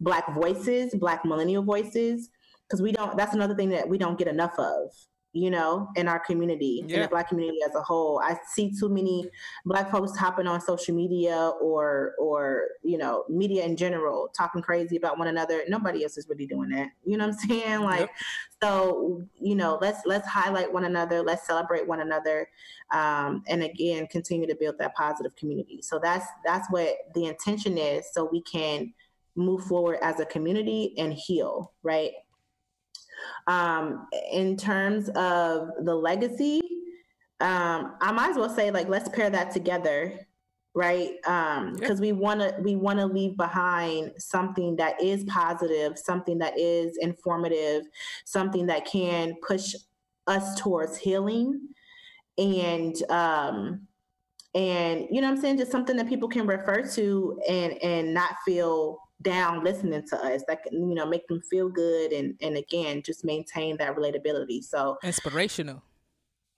black 0.00 0.34
voices 0.34 0.92
black 0.96 1.24
millennial 1.24 1.62
voices 1.62 2.30
because 2.68 2.82
we 2.82 2.92
don't 2.92 3.16
that's 3.16 3.34
another 3.34 3.54
thing 3.54 3.68
that 3.70 3.88
we 3.88 3.98
don't 3.98 4.18
get 4.18 4.28
enough 4.28 4.58
of 4.58 4.90
you 5.36 5.50
know, 5.50 5.88
in 5.96 6.08
our 6.08 6.18
community, 6.18 6.82
yeah. 6.86 6.96
in 6.96 7.02
the 7.02 7.08
black 7.08 7.28
community 7.28 7.58
as 7.68 7.74
a 7.74 7.82
whole. 7.82 8.22
I 8.24 8.38
see 8.54 8.72
too 8.72 8.88
many 8.88 9.28
black 9.66 9.90
folks 9.90 10.16
hopping 10.16 10.46
on 10.46 10.62
social 10.62 10.94
media 10.94 11.52
or 11.60 12.14
or, 12.18 12.68
you 12.82 12.96
know, 12.96 13.24
media 13.28 13.66
in 13.66 13.76
general, 13.76 14.30
talking 14.34 14.62
crazy 14.62 14.96
about 14.96 15.18
one 15.18 15.28
another. 15.28 15.62
Nobody 15.68 16.04
else 16.04 16.16
is 16.16 16.26
really 16.26 16.46
doing 16.46 16.70
that. 16.70 16.88
You 17.04 17.18
know 17.18 17.26
what 17.26 17.36
I'm 17.42 17.48
saying? 17.50 17.80
Like 17.82 18.00
yep. 18.00 18.10
so, 18.62 19.26
you 19.38 19.56
know, 19.56 19.78
let's 19.78 20.00
let's 20.06 20.26
highlight 20.26 20.72
one 20.72 20.84
another, 20.84 21.22
let's 21.22 21.46
celebrate 21.46 21.86
one 21.86 22.00
another. 22.00 22.48
Um, 22.94 23.42
and 23.46 23.62
again 23.62 24.06
continue 24.06 24.46
to 24.46 24.54
build 24.54 24.78
that 24.78 24.94
positive 24.94 25.36
community. 25.36 25.82
So 25.82 26.00
that's 26.02 26.26
that's 26.46 26.66
what 26.70 26.94
the 27.14 27.26
intention 27.26 27.76
is 27.76 28.06
so 28.10 28.26
we 28.32 28.40
can 28.40 28.94
move 29.36 29.64
forward 29.64 29.98
as 30.00 30.18
a 30.18 30.24
community 30.24 30.94
and 30.96 31.12
heal, 31.12 31.74
right? 31.82 32.12
Um, 33.46 34.06
in 34.32 34.56
terms 34.56 35.08
of 35.10 35.68
the 35.84 35.94
legacy, 35.94 36.60
um, 37.40 37.96
I 38.00 38.12
might 38.12 38.30
as 38.30 38.36
well 38.36 38.48
say 38.48 38.70
like 38.70 38.88
let's 38.88 39.08
pair 39.08 39.28
that 39.30 39.50
together, 39.52 40.18
right? 40.74 41.12
Because 41.22 41.90
um, 41.90 42.00
we 42.00 42.12
want 42.12 42.40
to 42.40 42.54
we 42.62 42.76
want 42.76 42.98
to 42.98 43.06
leave 43.06 43.36
behind 43.36 44.12
something 44.18 44.76
that 44.76 45.02
is 45.02 45.24
positive, 45.24 45.98
something 45.98 46.38
that 46.38 46.58
is 46.58 46.96
informative, 47.00 47.84
something 48.24 48.66
that 48.66 48.86
can 48.86 49.34
push 49.46 49.74
us 50.26 50.58
towards 50.60 50.96
healing, 50.96 51.60
and 52.38 52.96
um, 53.10 53.86
and 54.54 55.06
you 55.10 55.20
know 55.20 55.28
what 55.28 55.36
I'm 55.36 55.40
saying 55.40 55.58
just 55.58 55.70
something 55.70 55.96
that 55.96 56.08
people 56.08 56.28
can 56.28 56.46
refer 56.46 56.82
to 56.94 57.38
and 57.48 57.74
and 57.82 58.14
not 58.14 58.30
feel 58.44 58.98
down 59.22 59.64
listening 59.64 60.06
to 60.06 60.16
us 60.16 60.42
that 60.46 60.62
can 60.62 60.88
you 60.88 60.94
know 60.94 61.06
make 61.06 61.26
them 61.28 61.40
feel 61.50 61.68
good 61.68 62.12
and 62.12 62.34
and 62.42 62.56
again 62.56 63.02
just 63.02 63.24
maintain 63.24 63.76
that 63.78 63.96
relatability. 63.96 64.62
So 64.62 64.98
inspirational. 65.02 65.82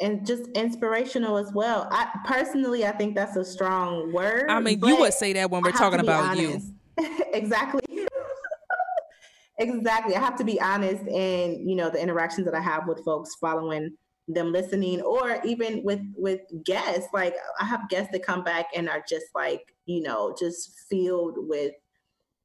And 0.01 0.25
just 0.25 0.49
inspirational 0.55 1.39
as 1.39 1.53
well. 1.53 1.89
I 1.91 2.09
personally 2.25 2.85
i 2.87 2.93
think 2.93 3.15
that's 3.15 3.37
a 3.37 3.45
strong 3.45 4.13
word 4.13 4.49
i 4.49 4.61
mean 4.61 4.81
you 4.85 4.97
would 4.97 5.15
say 5.15 5.33
that 5.35 5.51
when 5.51 5.63
we're 5.63 5.73
talking 5.73 6.01
about 6.01 6.37
you. 6.37 6.61
exactly. 7.33 7.83
Exactly. 9.61 10.15
I 10.15 10.21
have 10.21 10.37
to 10.37 10.45
be 10.45 10.61
honest 10.61 11.03
in 11.09 11.69
you 11.69 11.75
know 11.75 11.91
the 11.91 12.01
interactions 12.01 12.45
that 12.45 12.55
i 12.55 12.61
have 12.61 12.87
with 12.87 13.05
folks 13.05 13.35
following 13.41 13.91
them 14.29 14.53
listening 14.53 15.01
or 15.01 15.41
even 15.45 15.83
with 15.83 16.01
with 16.17 16.43
guests. 16.65 17.09
Like 17.13 17.35
i 17.61 17.65
have 17.65 17.89
guests 17.89 18.13
that 18.13 18.25
come 18.25 18.45
back 18.45 18.67
and 18.73 18.89
are 18.89 19.03
just 19.09 19.27
like 19.35 19.75
you 19.85 20.01
know 20.01 20.33
just 20.39 20.79
filled 20.89 21.39
with 21.39 21.73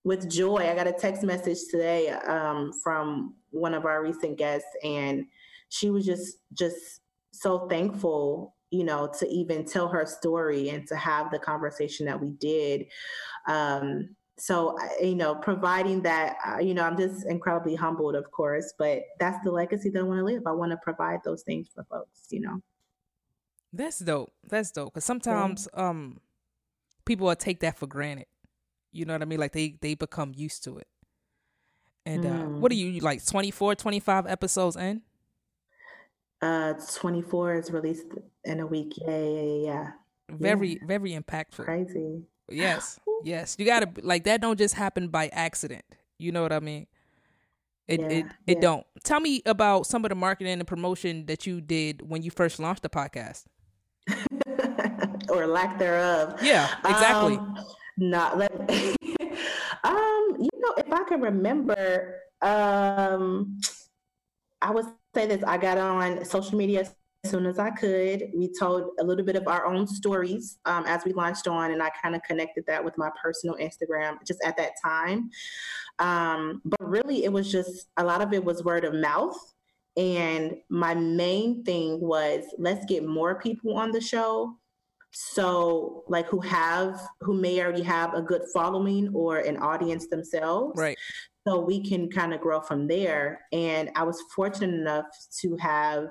with 0.04 0.30
joy. 0.30 0.70
I 0.70 0.76
got 0.76 0.88
a 0.88 0.92
text 0.94 1.24
message 1.24 1.60
today 1.70 2.10
um, 2.10 2.72
from 2.84 3.36
one 3.52 3.74
of 3.74 3.86
our 3.86 4.04
recent 4.04 4.38
guests, 4.38 4.70
and 4.84 5.26
she 5.70 5.90
was 5.90 6.06
just 6.06 6.38
just 6.54 7.02
so 7.32 7.68
thankful, 7.68 8.56
you 8.70 8.84
know, 8.84 9.12
to 9.20 9.28
even 9.28 9.66
tell 9.66 9.88
her 9.88 10.06
story 10.06 10.70
and 10.70 10.88
to 10.88 10.96
have 10.96 11.32
the 11.32 11.40
conversation 11.40 12.06
that 12.06 12.20
we 12.20 12.32
did. 12.32 12.86
Um, 13.48 14.16
so 14.38 14.78
you 15.02 15.16
know, 15.16 15.36
providing 15.36 16.02
that, 16.02 16.38
uh, 16.46 16.60
you 16.60 16.74
know, 16.74 16.84
I'm 16.84 16.98
just 16.98 17.26
incredibly 17.28 17.76
humbled, 17.76 18.16
of 18.16 18.30
course, 18.32 18.74
but 18.78 19.04
that's 19.20 19.44
the 19.44 19.52
legacy 19.52 19.90
that 19.90 20.00
I 20.00 20.04
want 20.04 20.20
to 20.20 20.26
live. 20.26 20.44
I 20.46 20.52
want 20.52 20.72
to 20.72 20.78
provide 20.78 21.20
those 21.24 21.44
things 21.44 21.70
for 21.74 21.84
folks, 21.86 22.28
you 22.30 22.42
know. 22.42 22.62
That's 23.72 24.00
dope. 24.00 24.34
That's 24.48 24.72
dope. 24.72 24.94
Because 24.94 25.06
sometimes 25.06 25.68
yeah. 25.74 25.90
um, 25.90 26.20
people 27.06 27.28
will 27.28 27.36
take 27.36 27.60
that 27.62 27.78
for 27.78 27.88
granted 27.88 28.28
you 28.94 29.06
know 29.06 29.14
what 29.14 29.22
I 29.22 29.26
mean? 29.26 29.40
Like 29.40 29.52
they 29.52 29.76
they 29.82 29.96
become 29.96 30.34
used 30.36 30.64
to 30.66 30.78
it. 30.78 30.88
And 32.06 32.26
uh, 32.26 32.30
mm. 32.30 32.60
what 32.60 32.72
are 32.72 32.76
you 32.76 33.00
like 33.00 33.26
24, 33.26 33.76
25 33.76 34.28
episodes 34.28 34.76
in? 34.76 35.02
Uh 36.42 36.74
24 36.98 37.56
is 37.56 37.72
released 37.72 38.08
in 38.44 38.60
a 38.60 38.68
week. 38.68 38.94
Yeah, 38.98 39.18
yeah, 39.18 39.66
yeah. 39.66 39.88
Very 40.30 40.70
yeah. 40.74 40.80
very 40.86 41.12
impactful. 41.12 41.66
Crazy. 41.66 42.24
Yes. 42.50 43.00
yes. 43.24 43.56
You 43.58 43.66
got 43.66 43.96
to 43.96 44.06
like 44.06 44.26
that 44.26 44.42
don't 44.42 44.58
just 44.58 44.76
happen 44.76 45.08
by 45.08 45.30
accident. 45.30 45.86
You 46.18 46.32
know 46.32 46.42
what 46.42 46.54
I 46.54 46.60
mean? 46.60 46.88
It 47.88 48.00
yeah, 48.00 48.08
it 48.08 48.26
it 48.48 48.58
yeah. 48.58 48.62
don't. 48.62 48.86
Tell 49.04 49.20
me 49.20 49.42
about 49.46 49.88
some 49.88 50.06
of 50.06 50.10
the 50.10 50.16
marketing 50.16 50.54
and 50.54 50.68
promotion 50.68 51.26
that 51.26 51.46
you 51.46 51.60
did 51.60 52.08
when 52.08 52.22
you 52.22 52.32
first 52.32 52.60
launched 52.60 52.84
the 52.84 52.90
podcast. 52.90 53.46
or 55.30 55.48
lack 55.48 55.80
thereof. 55.80 56.40
Yeah, 56.42 56.70
exactly. 56.86 57.38
Um, 57.38 57.58
not 57.98 58.38
let 58.38 58.52
um 59.84 60.36
you 60.40 60.50
know 60.56 60.74
if 60.78 60.92
i 60.92 61.04
can 61.08 61.22
remember 61.22 62.16
um 62.42 63.60
i 64.62 64.72
would 64.72 64.86
say 65.14 65.26
this 65.26 65.44
i 65.44 65.58
got 65.58 65.78
on 65.78 66.24
social 66.26 66.58
media 66.58 66.82
as 66.82 66.96
soon 67.26 67.46
as 67.46 67.58
i 67.58 67.70
could. 67.70 68.32
We 68.36 68.52
told 68.60 68.92
a 69.00 69.04
little 69.04 69.26
bit 69.26 69.36
of 69.36 69.48
our 69.48 69.66
own 69.66 69.88
stories 69.88 70.58
um, 70.66 70.84
as 70.86 71.06
we 71.06 71.14
launched 71.14 71.48
on 71.48 71.72
and 71.72 71.82
i 71.82 71.90
kind 72.02 72.16
of 72.16 72.24
connected 72.24 72.66
that 72.68 72.84
with 72.84 72.98
my 72.98 73.10
personal 73.22 73.56
instagram 73.56 74.18
just 74.28 74.40
at 74.44 74.58
that 74.58 74.72
time. 74.84 75.30
Um, 76.00 76.62
but 76.66 76.82
really 76.82 77.24
it 77.24 77.32
was 77.32 77.52
just 77.52 77.88
a 77.98 78.04
lot 78.04 78.22
of 78.22 78.34
it 78.34 78.44
was 78.44 78.64
word 78.64 78.84
of 78.84 78.94
mouth. 78.94 79.38
And 79.96 80.56
my 80.70 80.96
main 80.96 81.64
thing 81.64 82.02
was 82.02 82.44
let's 82.58 82.86
get 82.86 83.06
more 83.06 83.40
people 83.40 83.78
on 83.78 83.92
the 83.92 84.02
show 84.02 84.58
so 85.14 86.04
like 86.08 86.28
who 86.28 86.40
have 86.42 87.00
who 87.22 87.36
may 87.36 87.62
already 87.62 87.84
have 87.84 88.14
a 88.14 88.22
good 88.22 88.42
following 88.54 89.10
or 89.14 89.38
an 89.38 89.58
audience 89.58 90.08
themselves. 90.08 90.80
Right. 90.80 90.98
So 91.46 91.60
we 91.60 91.88
can 91.88 92.10
kind 92.10 92.34
of 92.34 92.42
grow 92.42 92.62
from 92.62 92.88
there. 92.88 93.42
And 93.52 93.92
i 93.96 94.04
was 94.04 94.22
fortunate 94.36 94.74
enough 94.74 95.06
to 95.42 95.56
have 95.58 96.08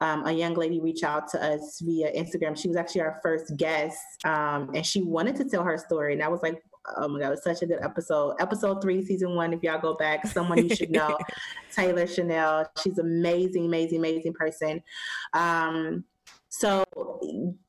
um, 0.00 0.26
a 0.26 0.32
young 0.32 0.54
lady 0.54 0.80
reach 0.80 1.04
out 1.04 1.28
to 1.28 1.42
us 1.42 1.80
via 1.80 2.12
instagram. 2.12 2.58
She 2.60 2.68
was 2.68 2.76
actually 2.76 3.02
our 3.02 3.20
first 3.22 3.56
guest 3.56 3.98
um, 4.24 4.70
and 4.74 4.84
she 4.84 5.02
wanted 5.02 5.36
to 5.36 5.44
tell 5.44 5.62
her 5.62 5.78
story. 5.78 6.12
And 6.12 6.22
i 6.22 6.28
was 6.28 6.42
like 6.42 6.60
oh 6.96 7.06
my 7.08 7.20
god 7.20 7.26
it 7.26 7.30
was 7.30 7.44
such 7.44 7.62
a 7.62 7.66
good 7.66 7.82
episode. 7.82 8.34
Episode 8.40 8.82
three 8.82 9.04
season 9.04 9.36
one 9.36 9.52
if 9.52 9.62
y'all 9.62 9.80
go 9.80 9.94
back 9.94 10.26
someone 10.26 10.66
you 10.66 10.74
should 10.74 10.90
know. 10.90 11.16
Taylor 11.72 12.06
chanel. 12.06 12.68
She's 12.82 12.98
amazing 12.98 13.66
amazing 13.66 13.98
amazing 13.98 14.32
person. 14.32 14.82
Um, 15.34 16.04
so 16.50 16.84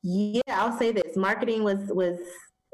yeah, 0.02 0.42
I'll 0.48 0.76
say 0.76 0.92
this: 0.92 1.16
marketing 1.16 1.62
was 1.62 1.78
was 1.88 2.18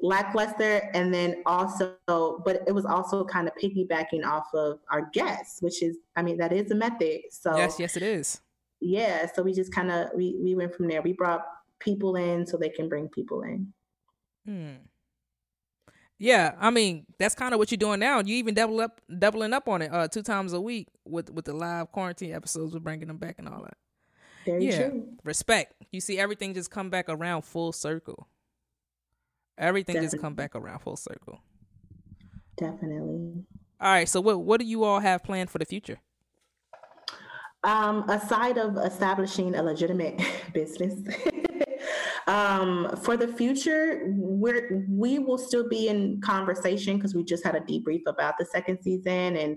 lackluster, 0.01 0.91
and 0.95 1.13
then 1.13 1.43
also, 1.45 1.97
but 2.07 2.63
it 2.67 2.75
was 2.75 2.87
also 2.87 3.25
kind 3.25 3.47
of 3.47 3.55
piggybacking 3.63 4.25
off 4.25 4.47
of 4.55 4.79
our 4.91 5.11
guests, 5.13 5.61
which 5.61 5.83
is, 5.83 5.99
I 6.17 6.23
mean, 6.23 6.39
that 6.39 6.53
is 6.53 6.71
a 6.71 6.75
method. 6.75 7.21
So 7.31 7.57
yes, 7.57 7.79
yes, 7.79 7.97
it 7.97 8.03
is. 8.03 8.41
Yeah, 8.81 9.27
so 9.33 9.43
we 9.43 9.53
just 9.53 9.73
kind 9.73 9.91
of 9.91 10.09
we 10.17 10.39
we 10.43 10.55
went 10.55 10.75
from 10.75 10.89
there. 10.89 11.03
We 11.03 11.13
brought 11.13 11.43
people 11.79 12.17
in 12.17 12.47
so 12.47 12.57
they 12.57 12.71
can 12.71 12.89
bring 12.89 13.09
people 13.09 13.43
in. 13.43 13.73
Hmm. 14.47 14.85
Yeah, 16.19 16.55
I 16.59 16.71
mean 16.71 17.05
that's 17.19 17.35
kind 17.35 17.53
of 17.53 17.59
what 17.59 17.71
you're 17.71 17.77
doing 17.77 18.01
now. 18.01 18.21
You 18.21 18.35
even 18.37 18.55
double 18.55 18.81
up, 18.81 19.01
doubling 19.19 19.53
up 19.53 19.69
on 19.69 19.83
it, 19.83 19.93
uh, 19.93 20.09
two 20.09 20.23
times 20.23 20.55
a 20.55 20.61
week 20.61 20.89
with 21.05 21.31
with 21.31 21.45
the 21.45 21.53
live 21.53 21.93
quarantine 21.93 22.35
episodes. 22.35 22.73
We're 22.73 22.81
bringing 22.81 23.09
them 23.09 23.19
back 23.19 23.37
and 23.39 23.47
all 23.47 23.63
that. 23.63 23.77
Very 24.49 24.67
yeah. 24.67 24.89
true. 24.89 25.05
Respect. 25.25 25.75
You 25.93 26.01
see, 26.01 26.19
everything 26.19 26.55
just 26.55 26.71
come 26.71 26.89
back 26.89 27.11
around 27.11 27.43
full 27.43 27.71
circle. 27.73 28.29
Everything 29.59 29.95
Definitely. 29.95 30.17
just 30.17 30.23
come 30.23 30.35
back 30.35 30.55
around 30.55 30.79
full 30.79 30.97
circle. 30.97 31.41
Definitely. 32.57 33.45
All 33.81 33.93
right. 33.93 34.09
So 34.09 34.23
what 34.23 34.41
what 34.41 34.59
do 34.59 34.67
you 34.67 34.85
all 34.85 35.01
have 35.01 35.23
planned 35.23 35.51
for 35.51 35.59
the 35.59 35.67
future? 35.67 35.99
Um, 37.63 38.09
aside 38.09 38.57
of 38.57 38.79
establishing 38.79 39.55
a 39.55 39.63
legitimate 39.63 40.23
business, 40.55 40.95
um, 42.27 42.97
for 43.03 43.19
the 43.19 43.29
future, 43.29 44.05
we're 44.17 44.87
we 44.89 45.19
will 45.19 45.39
still 45.39 45.69
be 45.69 45.89
in 45.89 46.23
conversation 46.23 46.97
because 46.97 47.15
we 47.15 47.23
just 47.23 47.45
had 47.45 47.55
a 47.55 47.61
debrief 47.61 48.03
about 48.07 48.35
the 48.39 48.47
second 48.47 48.81
season 48.81 49.37
and 49.37 49.57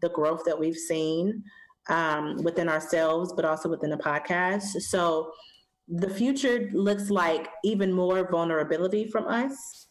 the 0.00 0.08
growth 0.08 0.44
that 0.46 0.58
we've 0.58 0.78
seen 0.78 1.44
um, 1.90 2.36
within 2.42 2.68
ourselves, 2.68 3.32
but 3.34 3.44
also 3.44 3.68
within 3.68 3.90
the 3.90 3.96
podcast. 3.96 4.80
So 4.80 5.32
the 5.88 6.08
future 6.08 6.70
looks 6.72 7.10
like 7.10 7.48
even 7.64 7.92
more 7.92 8.30
vulnerability 8.30 9.06
from 9.08 9.26
us, 9.26 9.88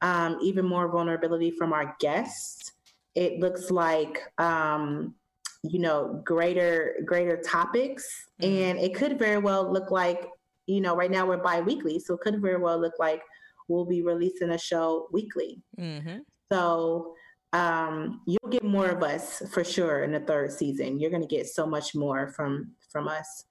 um, 0.00 0.38
even 0.40 0.64
more 0.64 0.88
vulnerability 0.88 1.50
from 1.50 1.72
our 1.72 1.96
guests. 2.00 2.72
It 3.14 3.40
looks 3.40 3.70
like 3.70 4.22
um, 4.38 5.16
you 5.64 5.80
know 5.80 6.22
greater 6.24 6.94
greater 7.04 7.36
topics, 7.36 8.04
mm-hmm. 8.40 8.52
and 8.52 8.78
it 8.78 8.94
could 8.94 9.18
very 9.18 9.38
well 9.38 9.70
look 9.70 9.90
like 9.90 10.26
you 10.66 10.80
know 10.80 10.96
right 10.96 11.10
now 11.10 11.26
we're 11.26 11.42
bi-weekly, 11.42 11.98
so 11.98 12.14
it 12.14 12.20
could 12.20 12.40
very 12.40 12.58
well 12.58 12.80
look 12.80 12.94
like 12.98 13.22
we'll 13.68 13.84
be 13.84 14.02
releasing 14.02 14.50
a 14.50 14.58
show 14.58 15.08
weekly. 15.12 15.60
Mm-hmm. 15.78 16.18
So 16.52 17.14
um, 17.52 18.20
you'll 18.26 18.50
get 18.50 18.64
more 18.64 18.88
of 18.88 19.02
us 19.02 19.42
for 19.52 19.64
sure 19.64 20.04
in 20.04 20.12
the 20.12 20.20
third 20.20 20.52
season. 20.52 20.98
You're 20.98 21.10
going 21.10 21.22
to 21.22 21.28
get 21.28 21.46
so 21.48 21.66
much 21.66 21.94
more 21.94 22.32
from 22.32 22.72
from 22.90 23.08
us. 23.08 23.44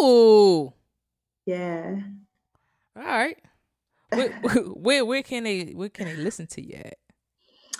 Ooh. 0.00 0.72
Yeah. 1.46 1.96
All 2.96 3.02
right. 3.02 3.38
Where, 4.12 4.32
where, 4.32 5.04
where 5.04 5.22
can 5.22 5.44
they 5.44 5.66
where 5.66 5.88
can 5.88 6.06
they 6.06 6.16
listen 6.16 6.48
to 6.48 6.60
you 6.60 6.74
at? 6.74 6.98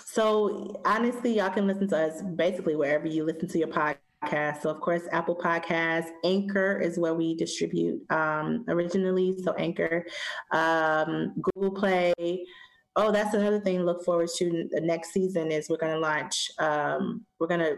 So 0.05 0.81
honestly, 0.85 1.35
y'all 1.35 1.49
can 1.49 1.67
listen 1.67 1.89
to 1.89 1.97
us 1.97 2.21
basically 2.21 2.77
wherever 2.77 3.05
you 3.05 3.25
listen 3.25 3.49
to 3.49 3.57
your 3.57 3.67
podcast. 3.67 3.97
podcast. 4.23 4.61
So, 4.61 4.69
of 4.69 4.81
course, 4.81 5.03
Apple 5.11 5.35
Podcasts, 5.35 6.09
Anchor 6.23 6.79
is 6.79 6.97
where 6.97 7.13
we 7.13 7.35
distribute 7.35 8.01
um, 8.11 8.65
originally. 8.67 9.35
So, 9.43 9.53
Anchor, 9.53 10.05
um, 10.51 11.33
Google 11.41 11.71
Play. 11.71 12.45
Oh, 12.95 13.11
that's 13.11 13.33
another 13.33 13.59
thing 13.59 13.77
to 13.77 13.83
look 13.83 14.03
forward 14.03 14.29
to. 14.37 14.67
The 14.71 14.81
next 14.81 15.13
season 15.13 15.51
is 15.51 15.69
we're 15.69 15.77
going 15.77 15.93
to 15.93 15.99
launch, 15.99 16.51
um, 16.59 17.25
we're 17.39 17.47
going 17.47 17.61
to 17.61 17.77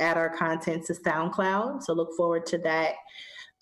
add 0.00 0.16
our 0.16 0.30
content 0.30 0.86
to 0.86 0.94
SoundCloud. 0.94 1.82
So, 1.82 1.92
look 1.92 2.16
forward 2.16 2.46
to 2.46 2.58
that 2.58 2.94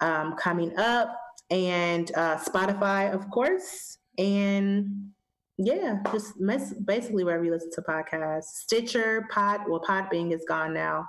um, 0.00 0.36
coming 0.36 0.78
up. 0.78 1.16
And 1.50 2.10
uh, 2.14 2.38
Spotify, 2.38 3.12
of 3.12 3.28
course. 3.30 3.98
And 4.16 5.10
yeah, 5.58 5.98
just 6.12 6.34
basically 6.86 7.24
wherever 7.24 7.44
you 7.44 7.50
listen 7.50 7.70
to 7.72 7.82
podcasts. 7.82 8.44
Stitcher, 8.44 9.26
Pod, 9.30 9.62
well, 9.68 9.80
Podbean 9.80 10.32
is 10.32 10.44
gone 10.48 10.72
now. 10.72 11.06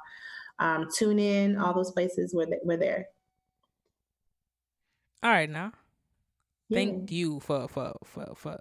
Um, 0.59 0.87
tune 0.95 1.19
in, 1.19 1.57
all 1.57 1.73
those 1.73 1.91
places 1.91 2.33
we're, 2.33 2.47
we're 2.63 2.77
there. 2.77 3.07
All 5.23 5.31
right, 5.31 5.49
now. 5.49 5.71
Yeah. 6.69 6.77
Thank 6.77 7.11
you 7.11 7.39
for 7.39 7.67
for 7.67 7.93
for 8.03 8.33
for 8.35 8.59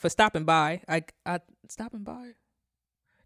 for 0.00 0.08
stopping 0.08 0.44
by. 0.44 0.80
I 0.88 1.04
I 1.24 1.40
stopping 1.68 2.02
by. 2.02 2.32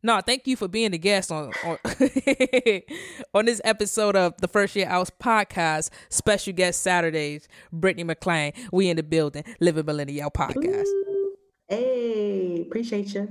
No, 0.02 0.20
thank 0.20 0.46
you 0.46 0.54
for 0.56 0.68
being 0.68 0.92
a 0.92 0.98
guest 0.98 1.32
on 1.32 1.50
on, 1.64 1.78
on 3.34 3.46
this 3.46 3.62
episode 3.64 4.16
of 4.16 4.34
the 4.38 4.48
First 4.48 4.76
Year 4.76 4.86
Out 4.86 5.10
podcast. 5.18 5.88
Special 6.10 6.52
guest 6.52 6.82
Saturdays, 6.82 7.48
Brittany 7.72 8.04
McLean. 8.04 8.52
We 8.70 8.90
in 8.90 8.96
the 8.98 9.02
building, 9.02 9.44
Living 9.60 9.86
Millennial 9.86 10.30
Podcast. 10.30 10.84
Ooh. 10.84 11.36
Hey, 11.68 12.60
appreciate 12.60 13.14
you. 13.14 13.28